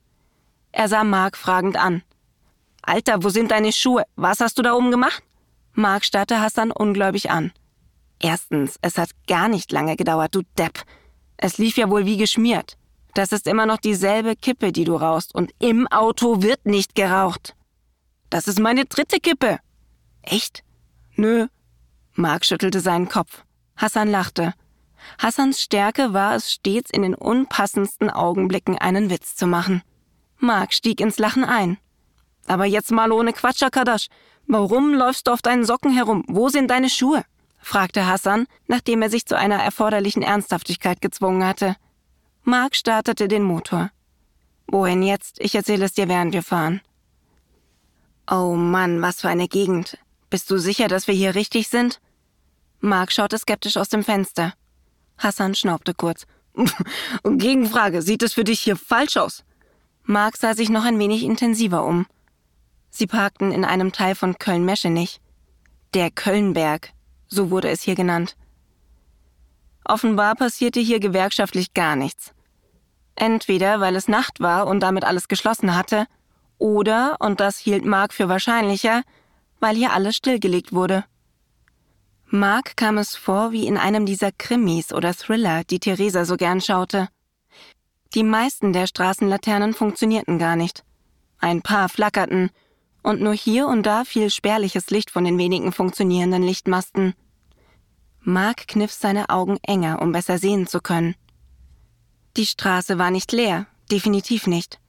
[0.72, 2.04] Er sah Mark fragend an.
[2.82, 4.04] Alter, wo sind deine Schuhe?
[4.16, 5.24] Was hast du da oben gemacht?
[5.74, 7.52] Mark starrte Hassan ungläubig an.
[8.22, 10.84] Erstens, es hat gar nicht lange gedauert, du Depp.
[11.38, 12.78] Es lief ja wohl wie geschmiert.
[13.16, 17.56] Das ist immer noch dieselbe Kippe, die du rauchst, und im Auto wird nicht geraucht.
[18.30, 19.60] Das ist meine dritte Kippe.
[20.22, 20.64] Echt?
[21.16, 21.48] Nö.
[22.14, 23.44] Mark schüttelte seinen Kopf.
[23.76, 24.54] Hassan lachte.
[25.18, 29.82] Hassans Stärke war es stets in den unpassendsten Augenblicken einen Witz zu machen.
[30.38, 31.80] Mark stieg ins Lachen ein.
[32.48, 34.08] Aber jetzt mal ohne Quatscher, Kadasch.
[34.48, 36.24] Warum läufst du auf deinen Socken herum?
[36.28, 37.24] Wo sind deine Schuhe?
[37.62, 41.76] Fragte Hassan, nachdem er sich zu einer erforderlichen Ernsthaftigkeit gezwungen hatte.
[42.44, 43.92] Mark startete den Motor.
[44.68, 45.40] Wohin jetzt?
[45.40, 46.82] Ich erzähle es dir, während wir fahren.
[48.30, 49.98] Oh Mann, was für eine Gegend.
[50.30, 52.00] Bist du sicher, dass wir hier richtig sind?
[52.80, 54.54] Mark schaute skeptisch aus dem Fenster.
[55.18, 56.26] Hassan schnaubte kurz.
[57.24, 59.44] Gegenfrage, sieht es für dich hier falsch aus?
[60.04, 62.08] Mark sah sich noch ein wenig intensiver um.
[62.90, 65.22] Sie parkten in einem Teil von Köln-Meschenich.
[65.94, 66.94] Der Kölnberg,
[67.32, 68.36] so wurde es hier genannt.
[69.86, 72.34] Offenbar passierte hier gewerkschaftlich gar nichts.
[73.16, 76.06] Entweder weil es Nacht war und damit alles geschlossen hatte,
[76.60, 79.02] oder, und das hielt Mark für wahrscheinlicher,
[79.60, 81.06] weil hier alles stillgelegt wurde.
[82.28, 86.62] Mark kam es vor wie in einem dieser Krimis oder Thriller, die Theresa so gern
[86.62, 87.10] schaute.
[88.14, 90.84] Die meisten der Straßenlaternen funktionierten gar nicht.
[91.40, 92.52] Ein paar flackerten,
[93.04, 97.16] und nur hier und da fiel spärliches Licht von den wenigen funktionierenden Lichtmasten.
[98.24, 101.16] Mark kniff seine Augen enger, um besser sehen zu können.
[102.38, 104.80] Die Straße war nicht leer, definitiv nicht.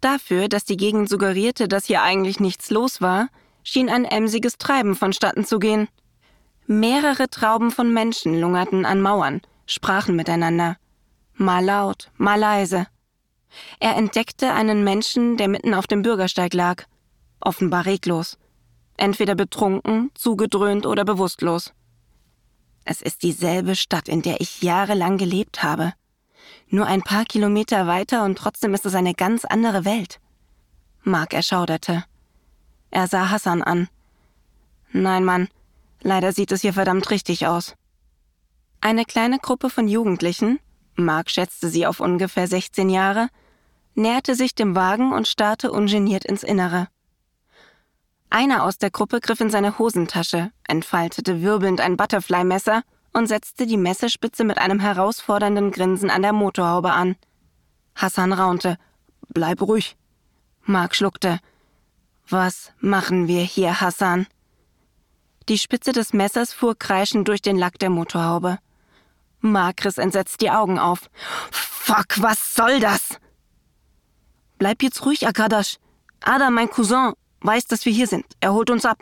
[0.00, 3.28] Dafür, dass die Gegend suggerierte, dass hier eigentlich nichts los war,
[3.62, 5.88] schien ein emsiges Treiben vonstatten zu gehen.
[6.66, 10.76] Mehrere Trauben von Menschen lungerten an Mauern, sprachen miteinander.
[11.34, 12.86] Mal laut, mal leise.
[13.78, 16.84] Er entdeckte einen Menschen, der mitten auf dem Bürgersteig lag.
[17.40, 18.36] Offenbar reglos.
[18.96, 21.72] Entweder betrunken, zugedröhnt oder bewusstlos.
[22.90, 25.92] Es ist dieselbe Stadt, in der ich jahrelang gelebt habe.
[26.70, 30.20] Nur ein paar Kilometer weiter und trotzdem ist es eine ganz andere Welt.
[31.02, 32.04] Mark erschauderte.
[32.90, 33.88] Er sah Hassan an.
[34.90, 35.48] Nein, Mann,
[36.00, 37.74] leider sieht es hier verdammt richtig aus.
[38.80, 40.58] Eine kleine Gruppe von Jugendlichen,
[40.96, 43.28] Mark schätzte sie auf ungefähr 16 Jahre,
[43.96, 46.88] näherte sich dem Wagen und starrte ungeniert ins Innere.
[48.30, 53.78] Einer aus der Gruppe griff in seine Hosentasche, entfaltete wirbelnd ein Butterfly-Messer und setzte die
[53.78, 57.16] Messerspitze mit einem herausfordernden Grinsen an der Motorhaube an.
[57.94, 58.76] Hassan raunte.
[59.28, 59.96] Bleib ruhig.
[60.62, 61.40] Mark schluckte.
[62.28, 64.26] Was machen wir hier, Hassan?
[65.48, 68.58] Die Spitze des Messers fuhr kreischend durch den Lack der Motorhaube.
[69.40, 71.08] Mark riss entsetzt die Augen auf.
[71.50, 73.18] Fuck, was soll das?
[74.58, 75.78] Bleib jetzt ruhig, Akadash.
[76.20, 78.24] Adam, mein Cousin, weiß, dass wir hier sind.
[78.40, 78.98] Er holt uns ab.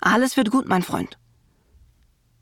[0.00, 1.18] Alles wird gut, mein Freund.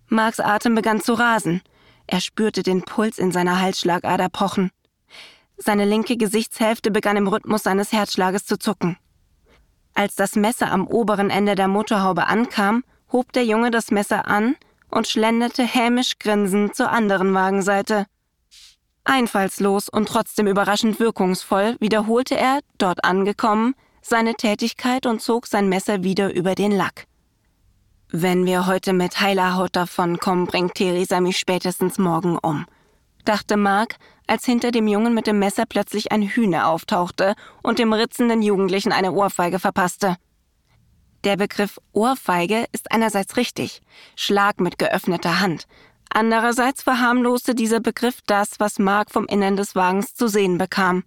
[0.08, 1.62] Marks Atem begann zu rasen.
[2.06, 4.70] Er spürte den Puls in seiner Halsschlagader pochen.
[5.56, 8.98] Seine linke Gesichtshälfte begann im Rhythmus seines Herzschlages zu zucken.
[9.94, 14.56] Als das Messer am oberen Ende der Motorhaube ankam, hob der Junge das Messer an
[14.90, 18.06] und schlenderte hämisch grinsend zur anderen Wagenseite.
[19.04, 23.74] Einfallslos und trotzdem überraschend wirkungsvoll wiederholte er, dort angekommen,
[24.06, 27.06] seine Tätigkeit und zog sein Messer wieder über den Lack.
[28.10, 32.66] Wenn wir heute mit heiler Haut davonkommen, bringt Theresa mich spätestens morgen um,
[33.24, 37.92] dachte Mark, als hinter dem Jungen mit dem Messer plötzlich ein Hühner auftauchte und dem
[37.92, 40.16] ritzenden Jugendlichen eine Ohrfeige verpasste.
[41.24, 43.80] Der Begriff Ohrfeige ist einerseits richtig,
[44.14, 45.66] Schlag mit geöffneter Hand.
[46.10, 51.02] Andererseits verharmloste dieser Begriff das, was Mark vom Innern des Wagens zu sehen bekam.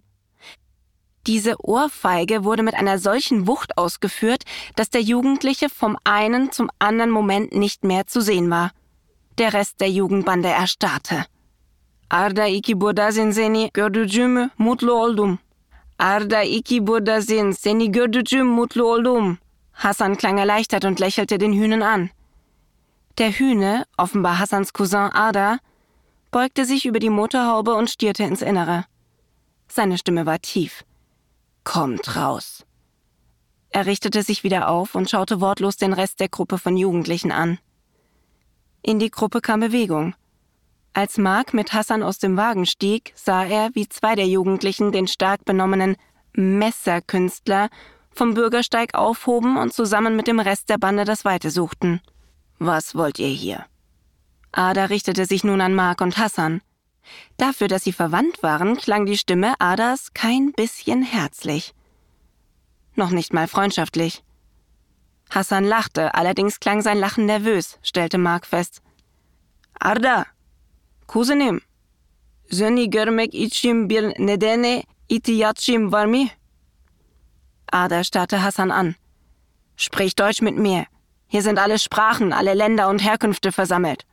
[1.28, 4.44] Diese Ohrfeige wurde mit einer solchen Wucht ausgeführt,
[4.76, 8.70] dass der Jugendliche vom einen zum anderen Moment nicht mehr zu sehen war.
[9.36, 11.26] Der Rest der Jugendbande erstarrte.
[12.08, 15.38] Arda iki buradasın seni gördüğüm mutlu oldum.
[15.98, 19.38] Arda iki buradasın seni gördüğüm mutlu oldum.
[19.72, 22.10] Hassan klang erleichtert und lächelte den Hühnen an.
[23.18, 25.58] Der Hühne, offenbar Hassans Cousin Arda,
[26.32, 28.84] beugte sich über die Motorhaube und stierte ins Innere.
[29.68, 30.87] Seine Stimme war tief.
[31.68, 32.64] Kommt raus.
[33.68, 37.58] Er richtete sich wieder auf und schaute wortlos den Rest der Gruppe von Jugendlichen an.
[38.80, 40.14] In die Gruppe kam Bewegung.
[40.94, 45.06] Als Mark mit Hassan aus dem Wagen stieg, sah er, wie zwei der Jugendlichen den
[45.06, 45.96] stark benommenen
[46.32, 47.68] Messerkünstler
[48.12, 52.00] vom Bürgersteig aufhoben und zusammen mit dem Rest der Bande das Weite suchten.
[52.58, 53.66] Was wollt ihr hier?
[54.52, 56.62] Ada richtete sich nun an Mark und Hassan.
[57.36, 61.74] Dafür, dass sie verwandt waren, klang die Stimme Adas kein bisschen herzlich.
[62.94, 64.22] Noch nicht mal freundschaftlich.
[65.30, 68.82] Hassan lachte, allerdings klang sein Lachen nervös, stellte Mark fest.
[69.78, 70.26] Arda,
[71.06, 71.60] kuzenim,
[72.50, 76.28] seni görmek için bir nedene ihtiyacım var mı?
[77.72, 78.94] Ada starrte Hassan an.
[79.76, 80.86] Sprich Deutsch mit mir.
[81.28, 84.04] Hier sind alle Sprachen, alle Länder und Herkünfte versammelt.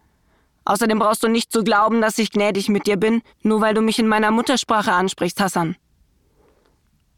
[0.66, 3.82] Außerdem brauchst du nicht zu glauben, dass ich gnädig mit dir bin, nur weil du
[3.82, 5.76] mich in meiner Muttersprache ansprichst, Hassan.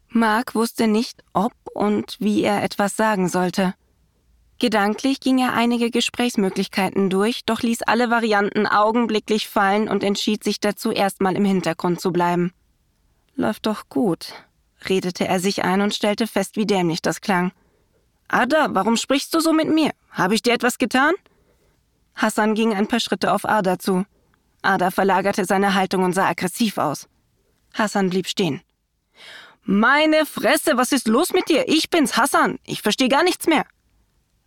[0.09, 3.73] Mark wusste nicht, ob und wie er etwas sagen sollte.
[4.59, 10.59] Gedanklich ging er einige Gesprächsmöglichkeiten durch, doch ließ alle Varianten augenblicklich fallen und entschied sich
[10.59, 12.51] dazu, erstmal im Hintergrund zu bleiben.
[13.35, 14.33] Läuft doch gut,
[14.89, 17.51] redete er sich ein und stellte fest, wie dämlich das klang.
[18.27, 19.91] Ada, warum sprichst du so mit mir?
[20.09, 21.13] Habe ich dir etwas getan?
[22.17, 24.05] Hassan ging ein paar Schritte auf Ada zu.
[24.63, 27.07] Ada verlagerte seine Haltung und sah aggressiv aus.
[27.73, 28.61] Hassan blieb stehen.
[29.63, 31.67] Meine Fresse, was ist los mit dir?
[31.67, 32.57] Ich bin's, Hassan.
[32.65, 33.65] Ich verstehe gar nichts mehr.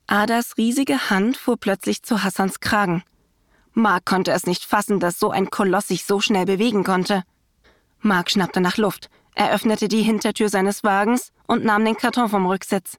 [0.06, 3.04] Adas riesige Hand fuhr plötzlich zu Hassans Kragen.
[3.72, 7.22] Mark konnte es nicht fassen, dass so ein Koloss sich so schnell bewegen konnte.
[8.00, 9.08] Mark schnappte nach Luft.
[9.34, 12.98] Er öffnete die Hintertür seines Wagens und nahm den Karton vom Rücksitz.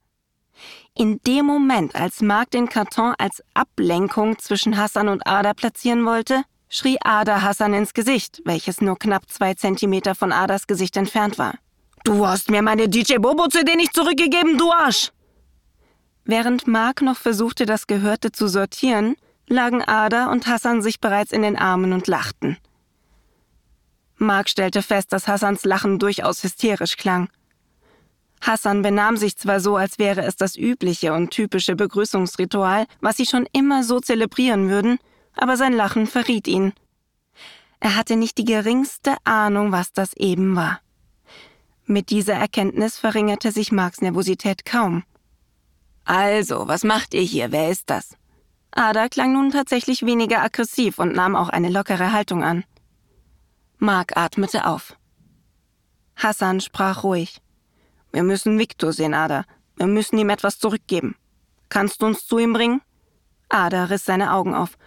[0.95, 6.43] In dem Moment, als Mark den Karton als Ablenkung zwischen Hassan und Ada platzieren wollte,
[6.69, 11.55] schrie Ada Hassan ins Gesicht, welches nur knapp zwei Zentimeter von Adas Gesicht entfernt war.
[12.03, 15.11] Du hast mir meine DJ Bobo CD nicht zurückgegeben, du Arsch!
[16.25, 19.15] Während Mark noch versuchte, das Gehörte zu sortieren,
[19.47, 22.57] lagen Ada und Hassan sich bereits in den Armen und lachten.
[24.17, 27.29] Mark stellte fest, dass Hassans Lachen durchaus hysterisch klang.
[28.41, 33.25] Hassan benahm sich zwar so, als wäre es das übliche und typische Begrüßungsritual, was sie
[33.25, 34.97] schon immer so zelebrieren würden,
[35.35, 36.73] aber sein Lachen verriet ihn.
[37.79, 40.79] Er hatte nicht die geringste Ahnung, was das eben war.
[41.85, 45.03] Mit dieser Erkenntnis verringerte sich Marks Nervosität kaum.
[46.05, 47.51] Also, was macht ihr hier?
[47.51, 48.17] Wer ist das?
[48.71, 52.63] Ada klang nun tatsächlich weniger aggressiv und nahm auch eine lockere Haltung an.
[53.77, 54.95] Mark atmete auf.
[56.15, 57.41] Hassan sprach ruhig.
[58.11, 59.45] Wir müssen Viktor sehen, Ada.
[59.77, 61.15] Wir müssen ihm etwas zurückgeben.
[61.69, 62.81] Kannst du uns zu ihm bringen?
[63.49, 64.77] Ada riss seine Augen auf.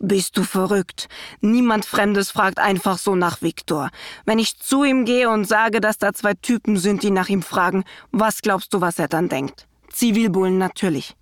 [0.00, 1.08] Bist du verrückt?
[1.40, 3.90] Niemand Fremdes fragt einfach so nach Viktor.
[4.24, 7.42] Wenn ich zu ihm gehe und sage, dass da zwei Typen sind, die nach ihm
[7.42, 9.66] fragen, was glaubst du, was er dann denkt?
[9.90, 11.16] Zivilbullen natürlich.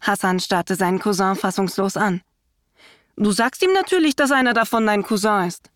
[0.00, 2.22] Hassan starrte seinen Cousin fassungslos an.
[3.16, 5.70] Du sagst ihm natürlich, dass einer davon dein Cousin ist.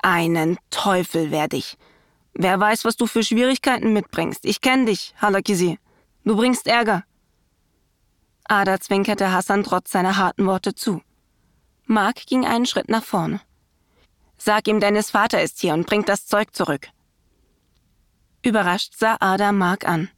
[0.00, 1.76] Einen Teufel werde ich.
[2.40, 4.44] Wer weiß, was du für Schwierigkeiten mitbringst.
[4.44, 5.80] Ich kenn dich, Halakisi.
[6.24, 7.02] Du bringst Ärger.
[8.44, 11.02] Ada zwinkerte Hassan trotz seiner harten Worte zu.
[11.86, 13.40] Mark ging einen Schritt nach vorne.
[14.36, 16.86] Sag ihm, Dennis Vater ist hier und bringt das Zeug zurück.
[18.42, 20.08] Überrascht sah Ada Mark an.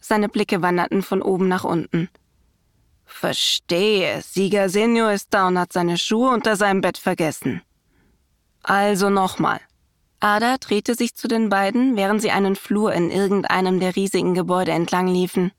[0.00, 2.10] Seine Blicke wanderten von oben nach unten.
[3.06, 7.62] Verstehe, Sieger Senior ist da und hat seine Schuhe unter seinem Bett vergessen.
[8.62, 9.62] Also nochmal.
[10.22, 14.70] Ada drehte sich zu den beiden, während sie einen Flur in irgendeinem der riesigen Gebäude
[14.70, 15.50] entlang liefen.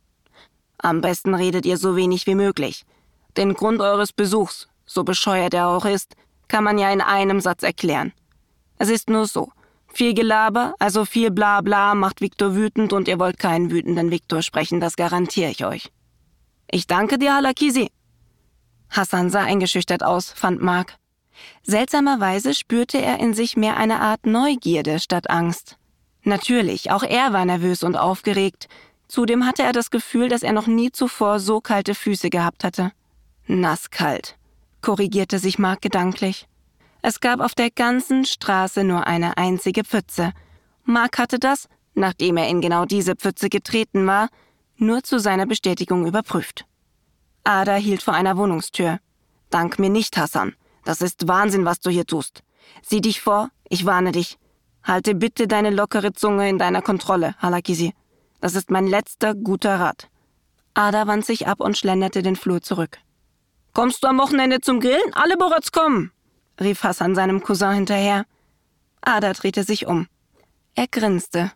[0.78, 2.86] Am besten redet ihr so wenig wie möglich.
[3.36, 6.16] Den Grund eures Besuchs, so bescheuert er auch ist,
[6.48, 8.14] kann man ja in einem Satz erklären.
[8.78, 9.52] Es ist nur so.
[9.94, 14.80] Viel Gelaber, also viel Blabla, macht Viktor wütend und ihr wollt keinen wütenden Viktor sprechen,
[14.80, 15.92] das garantiere ich euch.
[16.72, 17.92] Ich danke dir, Halakisi.
[18.90, 20.96] Hassan sah eingeschüchtert aus, fand Mark.
[21.64, 25.78] Seltsamerweise spürte er in sich mehr eine Art Neugierde statt Angst.
[26.24, 28.68] Natürlich, auch er war nervös und aufgeregt.
[29.08, 32.92] Zudem hatte er das Gefühl, dass er noch nie zuvor so kalte Füße gehabt hatte.
[33.46, 34.38] Nasskalt,
[34.82, 36.48] korrigierte sich Mark gedanklich.
[37.02, 40.32] Es gab auf der ganzen Straße nur eine einzige Pfütze.
[40.86, 44.30] Mark hatte das, nachdem er in genau diese Pfütze getreten war,
[44.78, 46.66] nur zu seiner Bestätigung überprüft.
[47.44, 49.00] Ada hielt vor einer Wohnungstür.
[49.50, 50.56] Dank mir nicht, Hassan.
[50.84, 52.44] Das ist Wahnsinn, was du hier tust.
[52.82, 54.38] Sieh dich vor, ich warne dich.
[54.84, 57.94] Halte bitte deine lockere Zunge in deiner Kontrolle, Halakisi.
[58.42, 60.10] Das ist mein letzter guter Rat.
[60.74, 62.98] Ada wand sich ab und schlenderte den Flur zurück.
[63.74, 65.14] Kommst du am Wochenende zum Grillen?
[65.14, 66.12] Alle Borats kommen!
[66.60, 68.26] rief Hassan seinem Cousin hinterher.
[69.02, 70.08] Ada drehte sich um.
[70.76, 71.52] Er grinste.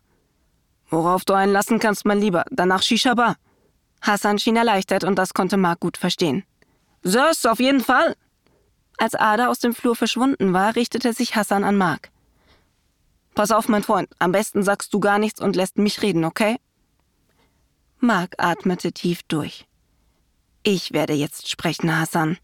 [0.90, 3.36] Worauf du einen lassen kannst, mein Lieber, danach Shisha-Bar.
[4.00, 6.44] Hassan schien erleichtert und das konnte Mark gut verstehen.
[7.02, 8.16] Sös, auf jeden Fall!
[8.98, 12.10] Als Ada aus dem Flur verschwunden war, richtete sich Hassan an Mark.
[13.34, 16.58] Pass auf, mein Freund, am besten sagst du gar nichts und lässt mich reden, okay?
[18.00, 19.66] Mark atmete tief durch.
[20.64, 22.38] Ich werde jetzt sprechen, Hassan.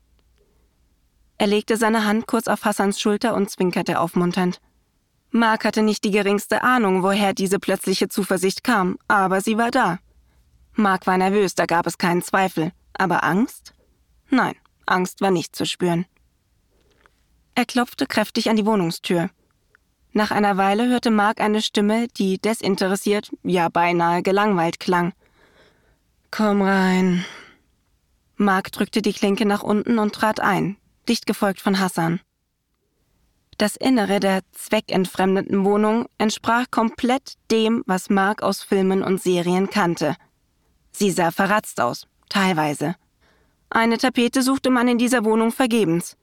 [1.37, 4.61] Er legte seine Hand kurz auf Hassans Schulter und zwinkerte aufmunternd.
[5.31, 9.99] Mark hatte nicht die geringste Ahnung, woher diese plötzliche Zuversicht kam, aber sie war da.
[10.75, 12.71] Mark war nervös, da gab es keinen Zweifel.
[12.97, 13.75] Aber Angst?
[14.31, 14.55] Nein,
[14.87, 16.07] Angst war nicht zu spüren.
[17.55, 19.31] Er klopfte kräftig an die Wohnungstür.
[20.13, 25.13] Nach einer Weile hörte Mark eine Stimme, die desinteressiert, ja beinahe gelangweilt klang.
[26.31, 27.25] Komm rein.
[28.37, 30.77] Mark drückte die Klinke nach unten und trat ein,
[31.09, 32.21] dicht gefolgt von Hassan.
[33.59, 40.17] Das Innere der zweckentfremdeten Wohnung entsprach komplett dem, was Mark aus Filmen und Serien kannte.
[40.91, 42.97] Sie sah verratzt aus, teilweise.
[43.71, 46.17] Eine Tapete suchte man in dieser Wohnung vergebens.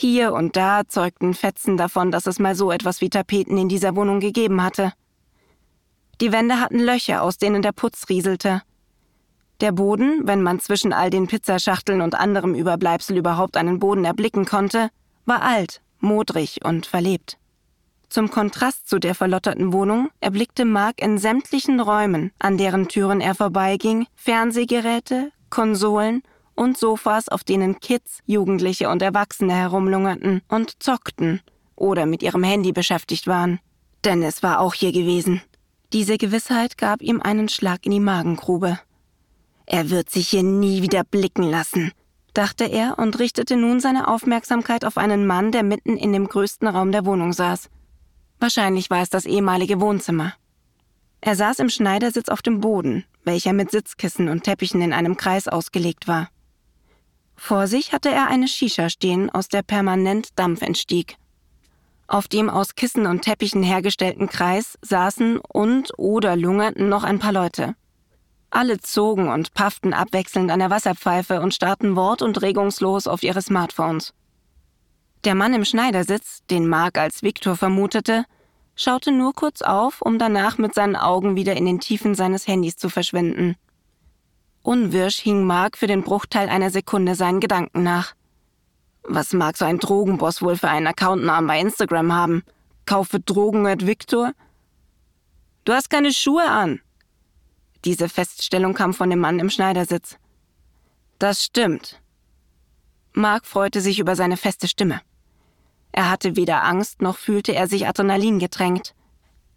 [0.00, 3.96] Hier und da zeugten Fetzen davon, dass es mal so etwas wie Tapeten in dieser
[3.96, 4.94] Wohnung gegeben hatte.
[6.22, 8.62] Die Wände hatten Löcher, aus denen der Putz rieselte.
[9.60, 14.46] Der Boden, wenn man zwischen all den Pizzaschachteln und anderem Überbleibsel überhaupt einen Boden erblicken
[14.46, 14.88] konnte,
[15.26, 17.36] war alt, modrig und verlebt.
[18.08, 23.34] Zum Kontrast zu der verlotterten Wohnung erblickte Mark in sämtlichen Räumen, an deren Türen er
[23.34, 26.22] vorbeiging, Fernsehgeräte, Konsolen
[26.60, 31.40] und Sofas, auf denen Kids, Jugendliche und Erwachsene herumlungerten und zockten
[31.74, 33.60] oder mit ihrem Handy beschäftigt waren.
[34.04, 35.40] Dennis war auch hier gewesen.
[35.94, 38.78] Diese Gewissheit gab ihm einen Schlag in die Magengrube.
[39.64, 41.92] Er wird sich hier nie wieder blicken lassen,
[42.34, 46.68] dachte er und richtete nun seine Aufmerksamkeit auf einen Mann, der mitten in dem größten
[46.68, 47.70] Raum der Wohnung saß.
[48.38, 50.34] Wahrscheinlich war es das ehemalige Wohnzimmer.
[51.22, 55.48] Er saß im Schneidersitz auf dem Boden, welcher mit Sitzkissen und Teppichen in einem Kreis
[55.48, 56.28] ausgelegt war.
[57.42, 61.16] Vor sich hatte er eine Shisha stehen, aus der permanent Dampf entstieg.
[62.06, 67.32] Auf dem aus Kissen und Teppichen hergestellten Kreis saßen und oder lungerten noch ein paar
[67.32, 67.74] Leute.
[68.50, 73.40] Alle zogen und pafften abwechselnd an der Wasserpfeife und starrten wort- und regungslos auf ihre
[73.40, 74.12] Smartphones.
[75.24, 78.26] Der Mann im Schneidersitz, den Mark als Viktor vermutete,
[78.76, 82.76] schaute nur kurz auf, um danach mit seinen Augen wieder in den Tiefen seines Handys
[82.76, 83.56] zu verschwinden.
[84.62, 88.14] Unwirsch hing Mark für den Bruchteil einer Sekunde seinen Gedanken nach.
[89.02, 92.42] Was mag so ein Drogenboss wohl für einen Accountnamen bei Instagram haben?
[92.86, 94.32] Kaufe Drogen at Victor?
[95.64, 96.80] Du hast keine Schuhe an,
[97.84, 100.18] diese Feststellung kam von dem Mann im Schneidersitz.
[101.18, 102.00] Das stimmt.
[103.12, 105.00] Mark freute sich über seine feste Stimme.
[105.92, 108.94] Er hatte weder Angst noch fühlte er sich Adrenalin gedrängt.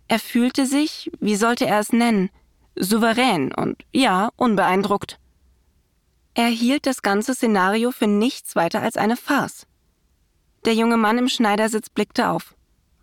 [0.08, 2.30] Er fühlte sich, wie sollte er es nennen,
[2.76, 5.20] souverän und ja, unbeeindruckt.
[6.34, 9.68] Er hielt das ganze Szenario für nichts weiter als eine Farce.
[10.66, 12.56] Der junge Mann im Schneidersitz blickte auf.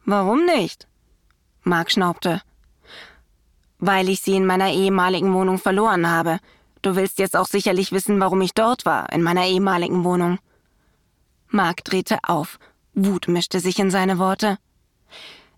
[0.05, 0.89] Warum nicht?
[1.62, 2.43] Mark schnaubte
[3.81, 6.39] weil ich sie in meiner ehemaligen Wohnung verloren habe.
[6.83, 10.39] Du willst jetzt auch sicherlich wissen, warum ich dort war, in meiner ehemaligen Wohnung.
[11.49, 12.59] Mark drehte auf.
[12.95, 14.59] Wut mischte sich in seine Worte.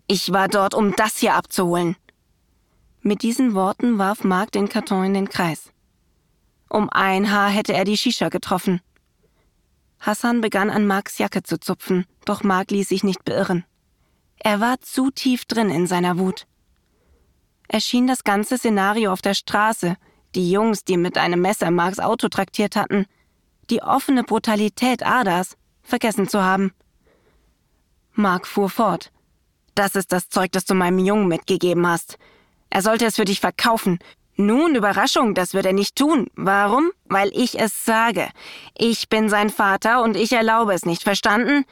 [0.07, 1.95] Ich war dort, um das hier abzuholen.
[3.03, 5.71] Mit diesen Worten warf Mark den Karton in den Kreis.
[6.69, 8.81] Um ein Haar hätte er die Shisha getroffen.
[9.99, 13.63] Hassan begann an Marks Jacke zu zupfen, doch Mark ließ sich nicht beirren.
[14.39, 16.47] Er war zu tief drin in seiner Wut
[17.73, 19.97] erschien das ganze Szenario auf der Straße,
[20.35, 23.07] die Jungs, die mit einem Messer Marks Auto traktiert hatten,
[23.69, 26.71] die offene Brutalität Adas, vergessen zu haben.
[28.13, 29.11] Mark fuhr fort.
[29.73, 32.19] Das ist das Zeug, das du meinem Jungen mitgegeben hast.
[32.73, 33.99] Er sollte es für dich verkaufen.
[34.35, 36.31] Nun, Überraschung, das wird er nicht tun.
[36.33, 36.89] Warum?
[37.05, 38.29] Weil ich es sage.
[38.75, 41.65] Ich bin sein Vater und ich erlaube es nicht, verstanden?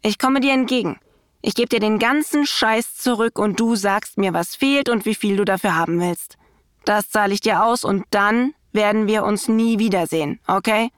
[0.00, 0.98] Ich komme dir entgegen.
[1.42, 5.14] Ich gebe dir den ganzen Scheiß zurück und du sagst mir, was fehlt und wie
[5.14, 6.38] viel du dafür haben willst.
[6.86, 10.88] Das zahle ich dir aus und dann werden wir uns nie wiedersehen, okay?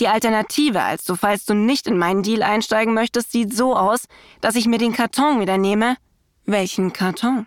[0.00, 4.06] Die Alternative, also falls du nicht in meinen Deal einsteigen möchtest, sieht so aus,
[4.40, 5.98] dass ich mir den Karton wieder nehme.
[6.46, 7.46] Welchen Karton?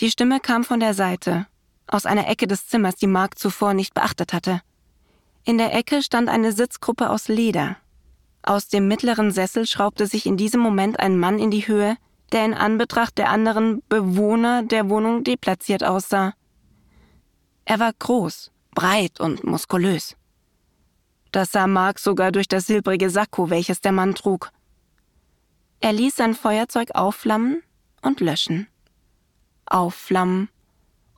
[0.00, 1.46] Die Stimme kam von der Seite,
[1.88, 4.60] aus einer Ecke des Zimmers, die Mark zuvor nicht beachtet hatte.
[5.44, 7.76] In der Ecke stand eine Sitzgruppe aus Leder.
[8.42, 11.96] Aus dem mittleren Sessel schraubte sich in diesem Moment ein Mann in die Höhe,
[12.30, 16.34] der in Anbetracht der anderen Bewohner der Wohnung deplatziert aussah.
[17.64, 20.16] Er war groß, breit und muskulös.
[21.32, 24.50] Das sah Mark sogar durch das silbrige Sakko, welches der Mann trug.
[25.80, 27.62] Er ließ sein Feuerzeug aufflammen
[28.00, 28.68] und löschen.
[29.70, 30.48] Aufflammen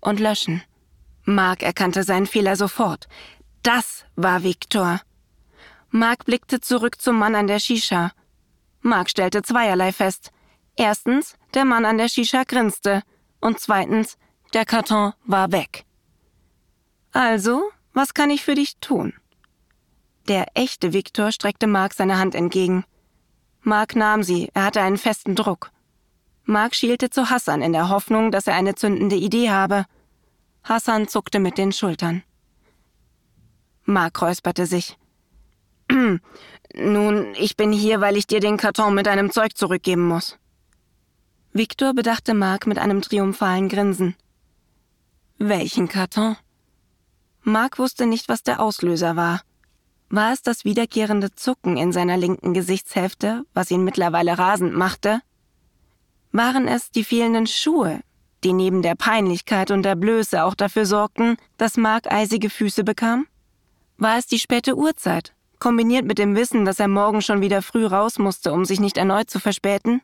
[0.01, 0.63] und löschen.
[1.25, 3.09] Mark erkannte seinen Fehler sofort.
[3.63, 5.01] Das war Viktor.
[5.91, 8.13] Mark blickte zurück zum Mann an der Shisha.
[8.81, 10.31] Mark stellte zweierlei fest.
[10.77, 13.03] Erstens, der Mann an der Shisha grinste.
[13.41, 14.17] Und zweitens,
[14.55, 15.85] der Karton war weg.
[17.13, 19.13] Also, was kann ich für dich tun?
[20.29, 22.85] Der echte Viktor streckte Mark seine Hand entgegen.
[23.63, 25.71] Mark nahm sie, er hatte einen festen Druck.
[26.51, 29.87] Mark schielte zu Hassan in der Hoffnung, dass er eine zündende Idee habe.
[30.65, 32.25] Hassan zuckte mit den Schultern.
[33.85, 34.99] Mark räusperte sich.
[36.75, 40.39] Nun, ich bin hier, weil ich dir den Karton mit deinem Zeug zurückgeben muss.
[41.53, 44.17] Viktor bedachte Mark mit einem triumphalen Grinsen.
[45.39, 46.37] Welchen Karton?
[47.43, 49.43] Mark wusste nicht, was der Auslöser war.
[50.09, 55.21] War es das wiederkehrende Zucken in seiner linken Gesichtshälfte, was ihn mittlerweile rasend machte?
[56.33, 58.01] Waren es die fehlenden Schuhe,
[58.45, 63.27] die neben der Peinlichkeit und der Blöße auch dafür sorgten, dass Mark eisige Füße bekam?
[63.99, 67.85] War es die späte Uhrzeit, kombiniert mit dem Wissen, dass er morgen schon wieder früh
[67.85, 70.03] raus musste, um sich nicht erneut zu verspäten?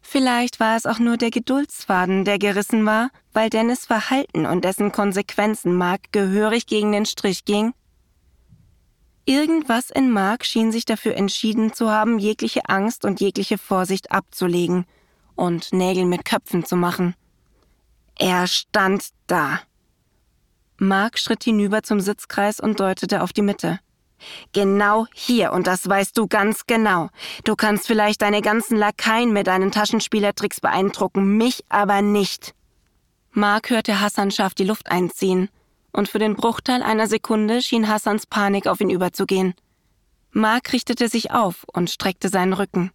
[0.00, 4.92] Vielleicht war es auch nur der Geduldsfaden, der gerissen war, weil Dennis Verhalten und dessen
[4.92, 7.74] Konsequenzen Mark gehörig gegen den Strich ging.
[9.24, 14.86] Irgendwas in Mark schien sich dafür entschieden zu haben, jegliche Angst und jegliche Vorsicht abzulegen
[15.36, 17.14] und Nägel mit Köpfen zu machen.
[18.18, 19.60] Er stand da.
[20.78, 23.78] Mark schritt hinüber zum Sitzkreis und deutete auf die Mitte.
[24.52, 27.08] Genau hier, und das weißt du ganz genau.
[27.44, 32.54] Du kannst vielleicht deine ganzen Lakaien mit deinen Taschenspielertricks beeindrucken, mich aber nicht.
[33.32, 35.50] Mark hörte Hassan scharf die Luft einziehen,
[35.92, 39.54] und für den Bruchteil einer Sekunde schien Hassans Panik auf ihn überzugehen.
[40.30, 42.90] Mark richtete sich auf und streckte seinen Rücken.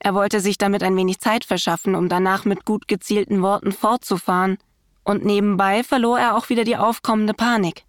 [0.00, 4.58] Er wollte sich damit ein wenig Zeit verschaffen, um danach mit gut gezielten Worten fortzufahren,
[5.04, 7.84] und nebenbei verlor er auch wieder die aufkommende Panik.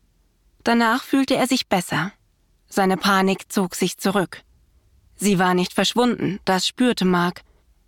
[0.63, 2.11] Danach fühlte er sich besser.
[2.67, 4.43] Seine Panik zog sich zurück.
[5.15, 7.41] Sie war nicht verschwunden, das spürte Mark.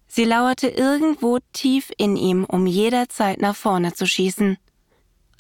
[0.08, 4.58] Sie lauerte irgendwo tief in ihm, um jederzeit nach vorne zu schießen.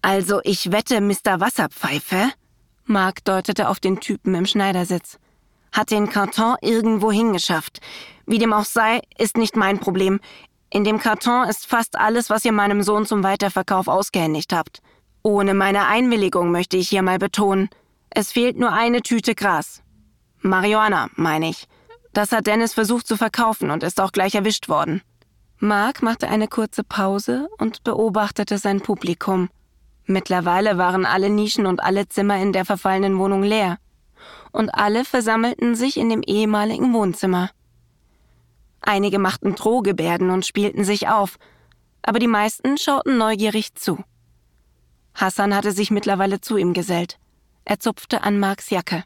[0.01, 1.39] Also ich wette, Mr.
[1.39, 2.31] Wasserpfeife,
[2.85, 5.19] Mark deutete auf den Typen im Schneidersitz,
[5.71, 7.79] hat den Karton irgendwo hingeschafft.
[8.25, 10.19] Wie dem auch sei, ist nicht mein Problem.
[10.69, 14.81] In dem Karton ist fast alles, was ihr meinem Sohn zum Weiterverkauf ausgehändigt habt.
[15.21, 17.69] Ohne meine Einwilligung möchte ich hier mal betonen.
[18.09, 19.83] Es fehlt nur eine Tüte Gras.
[20.41, 21.67] Marihuana, meine ich.
[22.11, 25.01] Das hat Dennis versucht zu verkaufen und ist auch gleich erwischt worden.
[25.59, 29.49] Mark machte eine kurze Pause und beobachtete sein Publikum.
[30.05, 33.77] Mittlerweile waren alle Nischen und alle Zimmer in der verfallenen Wohnung leer.
[34.51, 37.49] Und alle versammelten sich in dem ehemaligen Wohnzimmer.
[38.85, 41.37] Einige machten Drohgebärden und spielten sich auf,
[42.01, 44.03] aber die meisten schauten neugierig zu.
[45.15, 47.17] Hassan hatte sich mittlerweile zu ihm gesellt.
[47.63, 49.05] Er zupfte an Marks Jacke.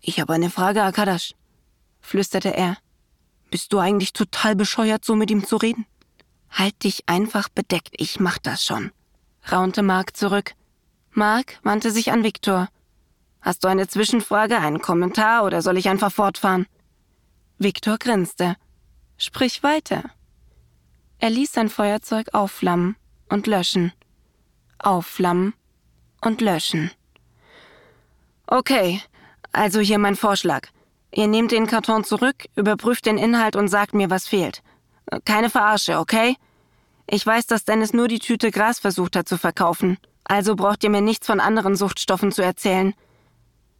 [0.00, 1.34] Ich habe eine Frage, Akadash,
[2.00, 2.78] flüsterte er.
[3.50, 5.84] Bist du eigentlich total bescheuert, so mit ihm zu reden?
[6.50, 8.92] Halt dich einfach bedeckt, ich mach das schon,
[9.52, 10.54] raunte Mark zurück.
[11.12, 12.68] Mark wandte sich an Viktor.
[13.42, 16.66] Hast du eine Zwischenfrage, einen Kommentar oder soll ich einfach fortfahren?
[17.58, 18.56] Viktor grinste.
[19.18, 20.04] Sprich weiter.
[21.18, 22.96] Er ließ sein Feuerzeug aufflammen
[23.28, 23.92] und löschen.
[24.78, 25.54] Aufflammen
[26.20, 26.90] und löschen.
[28.46, 29.00] Okay,
[29.52, 30.68] also hier mein Vorschlag.
[31.12, 34.62] Ihr nehmt den Karton zurück, überprüft den Inhalt und sagt mir, was fehlt.
[35.24, 36.36] Keine Verarsche, okay?
[37.06, 39.96] Ich weiß, dass Dennis nur die Tüte Gras versucht hat zu verkaufen.
[40.24, 42.94] Also braucht ihr mir nichts von anderen Suchtstoffen zu erzählen.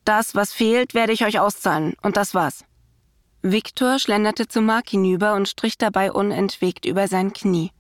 [0.04, 1.94] Das, was fehlt, werde ich euch auszahlen.
[2.02, 2.64] Und das war's.
[3.52, 7.70] Viktor schlenderte zu Mark hinüber und strich dabei unentwegt über sein Knie.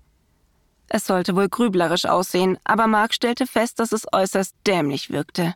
[0.88, 5.54] Es sollte wohl grüblerisch aussehen, aber Mark stellte fest, dass es äußerst dämlich wirkte.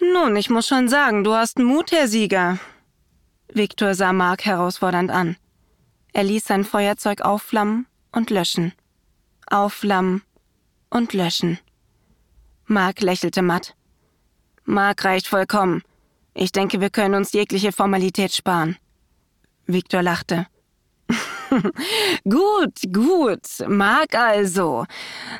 [0.00, 2.58] Nun, ich muss schon sagen, du hast Mut, Herr Sieger.
[3.52, 5.36] Viktor sah Mark herausfordernd an.
[6.12, 8.72] Er ließ sein Feuerzeug aufflammen und löschen.
[9.46, 10.22] Aufflammen
[10.88, 11.58] und löschen.
[12.66, 13.74] Mark lächelte matt.
[14.64, 15.82] Mark reicht vollkommen.
[16.32, 18.76] Ich denke, wir können uns jegliche Formalität sparen.
[19.72, 20.46] Viktor lachte.
[22.28, 23.68] gut, gut.
[23.68, 24.86] Mark also.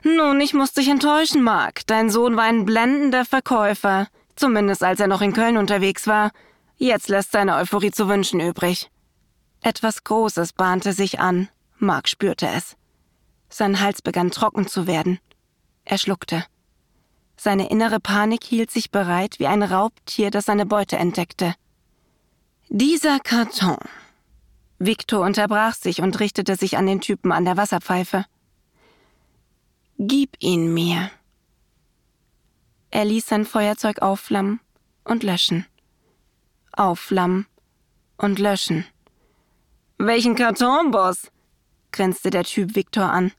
[0.02, 1.86] Nun, ich muss dich enttäuschen, Mark.
[1.86, 4.08] Dein Sohn war ein blendender Verkäufer.
[4.36, 6.30] Zumindest als er noch in Köln unterwegs war.
[6.76, 8.90] Jetzt lässt seine Euphorie zu wünschen übrig.
[9.60, 11.48] Etwas Großes bahnte sich an.
[11.78, 12.76] Mark spürte es.
[13.50, 15.18] Sein Hals begann trocken zu werden.
[15.84, 16.44] Er schluckte.
[17.36, 21.54] Seine innere Panik hielt sich bereit wie ein Raubtier, das seine Beute entdeckte.
[22.68, 23.78] Dieser Karton.
[24.82, 28.24] Victor unterbrach sich und richtete sich an den Typen an der Wasserpfeife.
[29.98, 31.10] Gib ihn mir.
[32.90, 34.58] Er ließ sein Feuerzeug aufflammen
[35.04, 35.66] und löschen.
[36.72, 37.46] Aufflammen
[38.16, 38.86] und löschen.
[39.98, 41.30] Welchen Karton, Boss?
[41.92, 43.32] grinste der Typ Viktor an.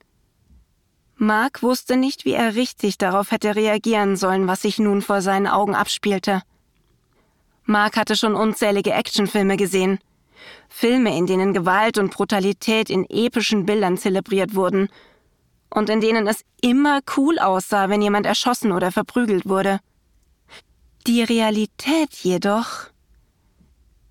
[1.15, 5.47] Mark wusste nicht, wie er richtig darauf hätte reagieren sollen, was sich nun vor seinen
[5.47, 6.43] Augen abspielte.
[7.63, 9.99] Mark hatte schon unzählige Actionfilme gesehen.
[10.69, 14.89] Filme, in denen Gewalt und Brutalität in epischen Bildern zelebriert wurden
[15.69, 19.79] und in denen es immer cool aussah, wenn jemand erschossen oder verprügelt wurde.
[21.07, 22.87] Die Realität jedoch.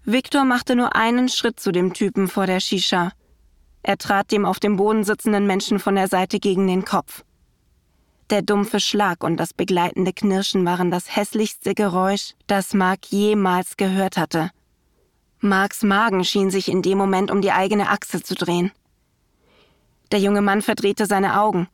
[0.05, 3.13] Viktor machte nur einen Schritt zu dem Typen vor der Shisha.
[3.83, 7.23] Er trat dem auf dem Boden sitzenden Menschen von der Seite gegen den Kopf.
[8.31, 14.17] Der dumpfe Schlag und das begleitende Knirschen waren das hässlichste Geräusch, das Mark jemals gehört
[14.17, 14.51] hatte.
[15.41, 18.73] Marks Magen schien sich in dem Moment um die eigene Achse zu drehen.
[20.13, 21.69] Der junge Mann verdrehte seine Augen,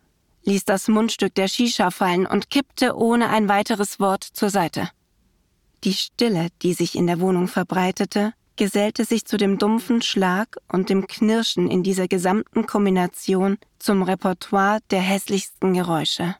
[0.45, 4.91] ließ das Mundstück der Shisha fallen und kippte ohne ein weiteres Wort zur Seite.
[5.85, 10.89] Die Stille, die sich in der Wohnung verbreitete, gesellte sich zu dem dumpfen Schlag und
[10.89, 16.37] dem Knirschen in dieser gesamten Kombination zum Repertoire der hässlichsten Geräusche.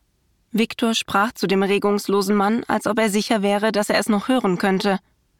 [0.51, 4.27] Viktor sprach zu dem regungslosen Mann, als ob er sicher wäre, dass er es noch
[4.27, 4.99] hören könnte.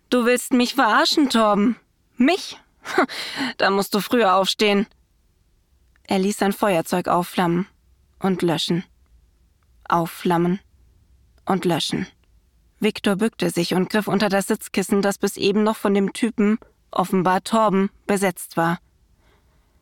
[0.09, 1.75] Du willst mich verarschen, Torben?
[2.15, 2.59] Mich?
[3.57, 4.87] da musst du früher aufstehen.
[6.03, 7.67] Er ließ sein Feuerzeug aufflammen
[8.19, 8.85] und löschen.
[9.89, 10.59] Aufflammen
[11.45, 12.07] und löschen.
[12.79, 16.59] Viktor bückte sich und griff unter das Sitzkissen, das bis eben noch von dem Typen,
[16.91, 18.79] offenbar Torben, besetzt war.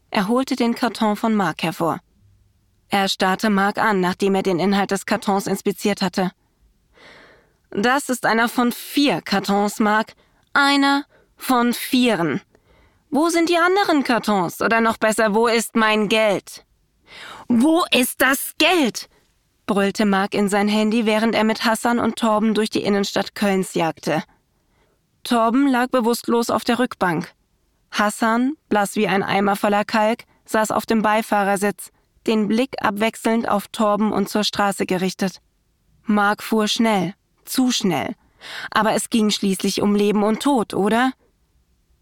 [0.10, 2.00] Er holte den Karton von Mark hervor.
[2.90, 6.32] Er starrte Mark an, nachdem er den Inhalt des Kartons inspiziert hatte.
[7.72, 10.14] Das ist einer von vier Kartons, Mark.
[10.54, 11.06] Einer
[11.36, 12.42] von vieren.
[13.10, 14.62] Wo sind die anderen Kartons?
[14.62, 16.66] Oder noch besser, wo ist mein Geld?
[17.48, 19.10] Wo ist das Geld?
[19.66, 23.74] brüllte Mark in sein Handy, während er mit Hassan und Torben durch die Innenstadt Kölns
[23.74, 24.24] jagte.
[25.24, 27.34] Torben lag bewusstlos auf der Rückbank.
[27.92, 31.92] Hassan, blass wie ein Eimer voller Kalk, saß auf dem Beifahrersitz,
[32.28, 35.40] den Blick abwechselnd auf Torben und zur Straße gerichtet.
[36.04, 37.16] Mark fuhr schnell,
[37.46, 38.16] zu schnell.
[38.72, 41.14] Aber es ging schließlich um Leben und Tod, oder?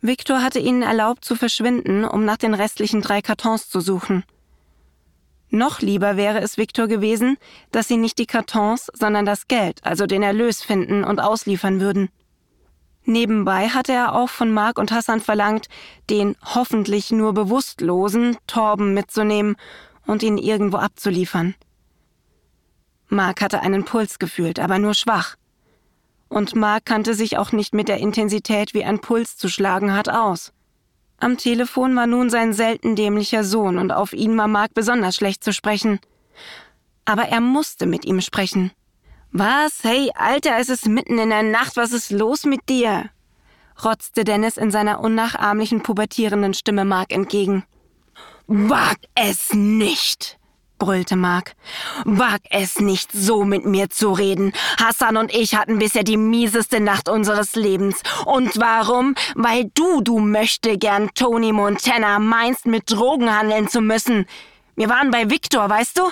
[0.01, 4.23] Victor hatte ihnen erlaubt zu verschwinden, um nach den restlichen drei Kartons zu suchen.
[5.49, 7.37] Noch lieber wäre es Victor gewesen,
[7.71, 12.09] dass sie nicht die Kartons, sondern das Geld, also den Erlös finden und ausliefern würden.
[13.05, 15.67] Nebenbei hatte er auch von Mark und Hassan verlangt,
[16.09, 19.55] den hoffentlich nur bewusstlosen Torben mitzunehmen
[20.05, 21.55] und ihn irgendwo abzuliefern.
[23.13, 25.37] Mark hatte einen Puls gefühlt, aber nur schwach
[26.33, 30.09] und Mark kannte sich auch nicht mit der Intensität, wie ein Puls zu schlagen hat,
[30.09, 30.51] aus.
[31.19, 35.43] Am Telefon war nun sein selten dämlicher Sohn und auf ihn war Mark besonders schlecht
[35.43, 35.99] zu sprechen.
[37.05, 38.71] Aber er musste mit ihm sprechen.
[39.31, 39.83] Was?
[39.83, 43.09] Hey, Alter, es ist mitten in der Nacht, was ist los mit dir?
[43.83, 47.63] rotzte Dennis in seiner unnachahmlichen pubertierenden Stimme Mark entgegen.
[48.45, 50.37] Wag es nicht!
[50.83, 51.53] Brüllte Mark.
[52.03, 54.51] Wag es nicht, so mit mir zu reden.
[54.77, 58.01] Hassan und ich hatten bisher die mieseste Nacht unseres Lebens.
[58.25, 59.15] Und warum?
[59.33, 64.25] Weil du, du möchte gern Tony Montana meinst, mit Drogen handeln zu müssen.
[64.75, 66.03] Wir waren bei Victor, weißt du?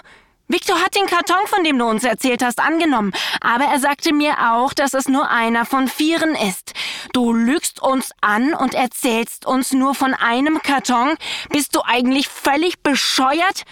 [0.48, 3.12] Victor hat den Karton, von dem du uns erzählt hast, angenommen.
[3.42, 6.74] Aber er sagte mir auch, dass es nur einer von vieren ist.
[7.12, 11.16] Du lügst uns an und erzählst uns nur von einem Karton.
[11.50, 13.66] Bist du eigentlich völlig bescheuert?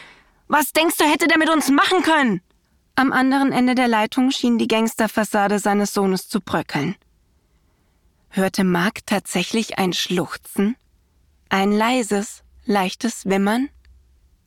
[0.49, 2.41] Was denkst du, hätte der mit uns machen können?
[2.95, 6.95] Am anderen Ende der Leitung schien die Gangsterfassade seines Sohnes zu bröckeln.
[8.29, 10.75] Hörte Mark tatsächlich ein Schluchzen?
[11.49, 13.69] Ein leises, leichtes Wimmern?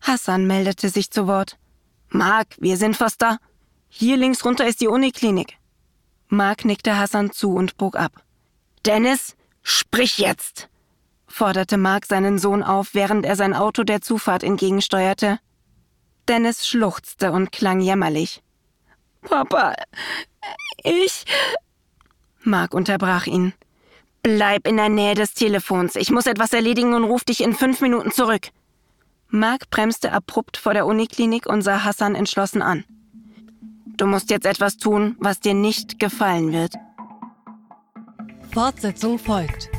[0.00, 1.57] Hassan meldete sich zu Wort.
[2.09, 3.38] Mark, wir sind fast da.
[3.88, 5.57] Hier links runter ist die Uniklinik.
[6.26, 8.24] Mark nickte Hassan zu und bog ab.
[8.84, 10.68] Dennis, sprich jetzt!
[11.28, 15.38] forderte Mark seinen Sohn auf, während er sein Auto der Zufahrt entgegensteuerte.
[16.28, 18.42] Dennis schluchzte und klang jämmerlich.
[19.22, 19.74] Papa,
[20.82, 21.24] ich.
[22.42, 23.52] Mark unterbrach ihn.
[24.22, 25.96] Bleib in der Nähe des Telefons.
[25.96, 28.48] Ich muss etwas erledigen und ruf dich in fünf Minuten zurück.
[29.28, 32.84] Mark bremste abrupt vor der Uniklinik und sah Hassan entschlossen an.
[33.96, 36.74] Du musst jetzt etwas tun, was dir nicht gefallen wird.
[38.52, 39.70] Fortsetzung folgt.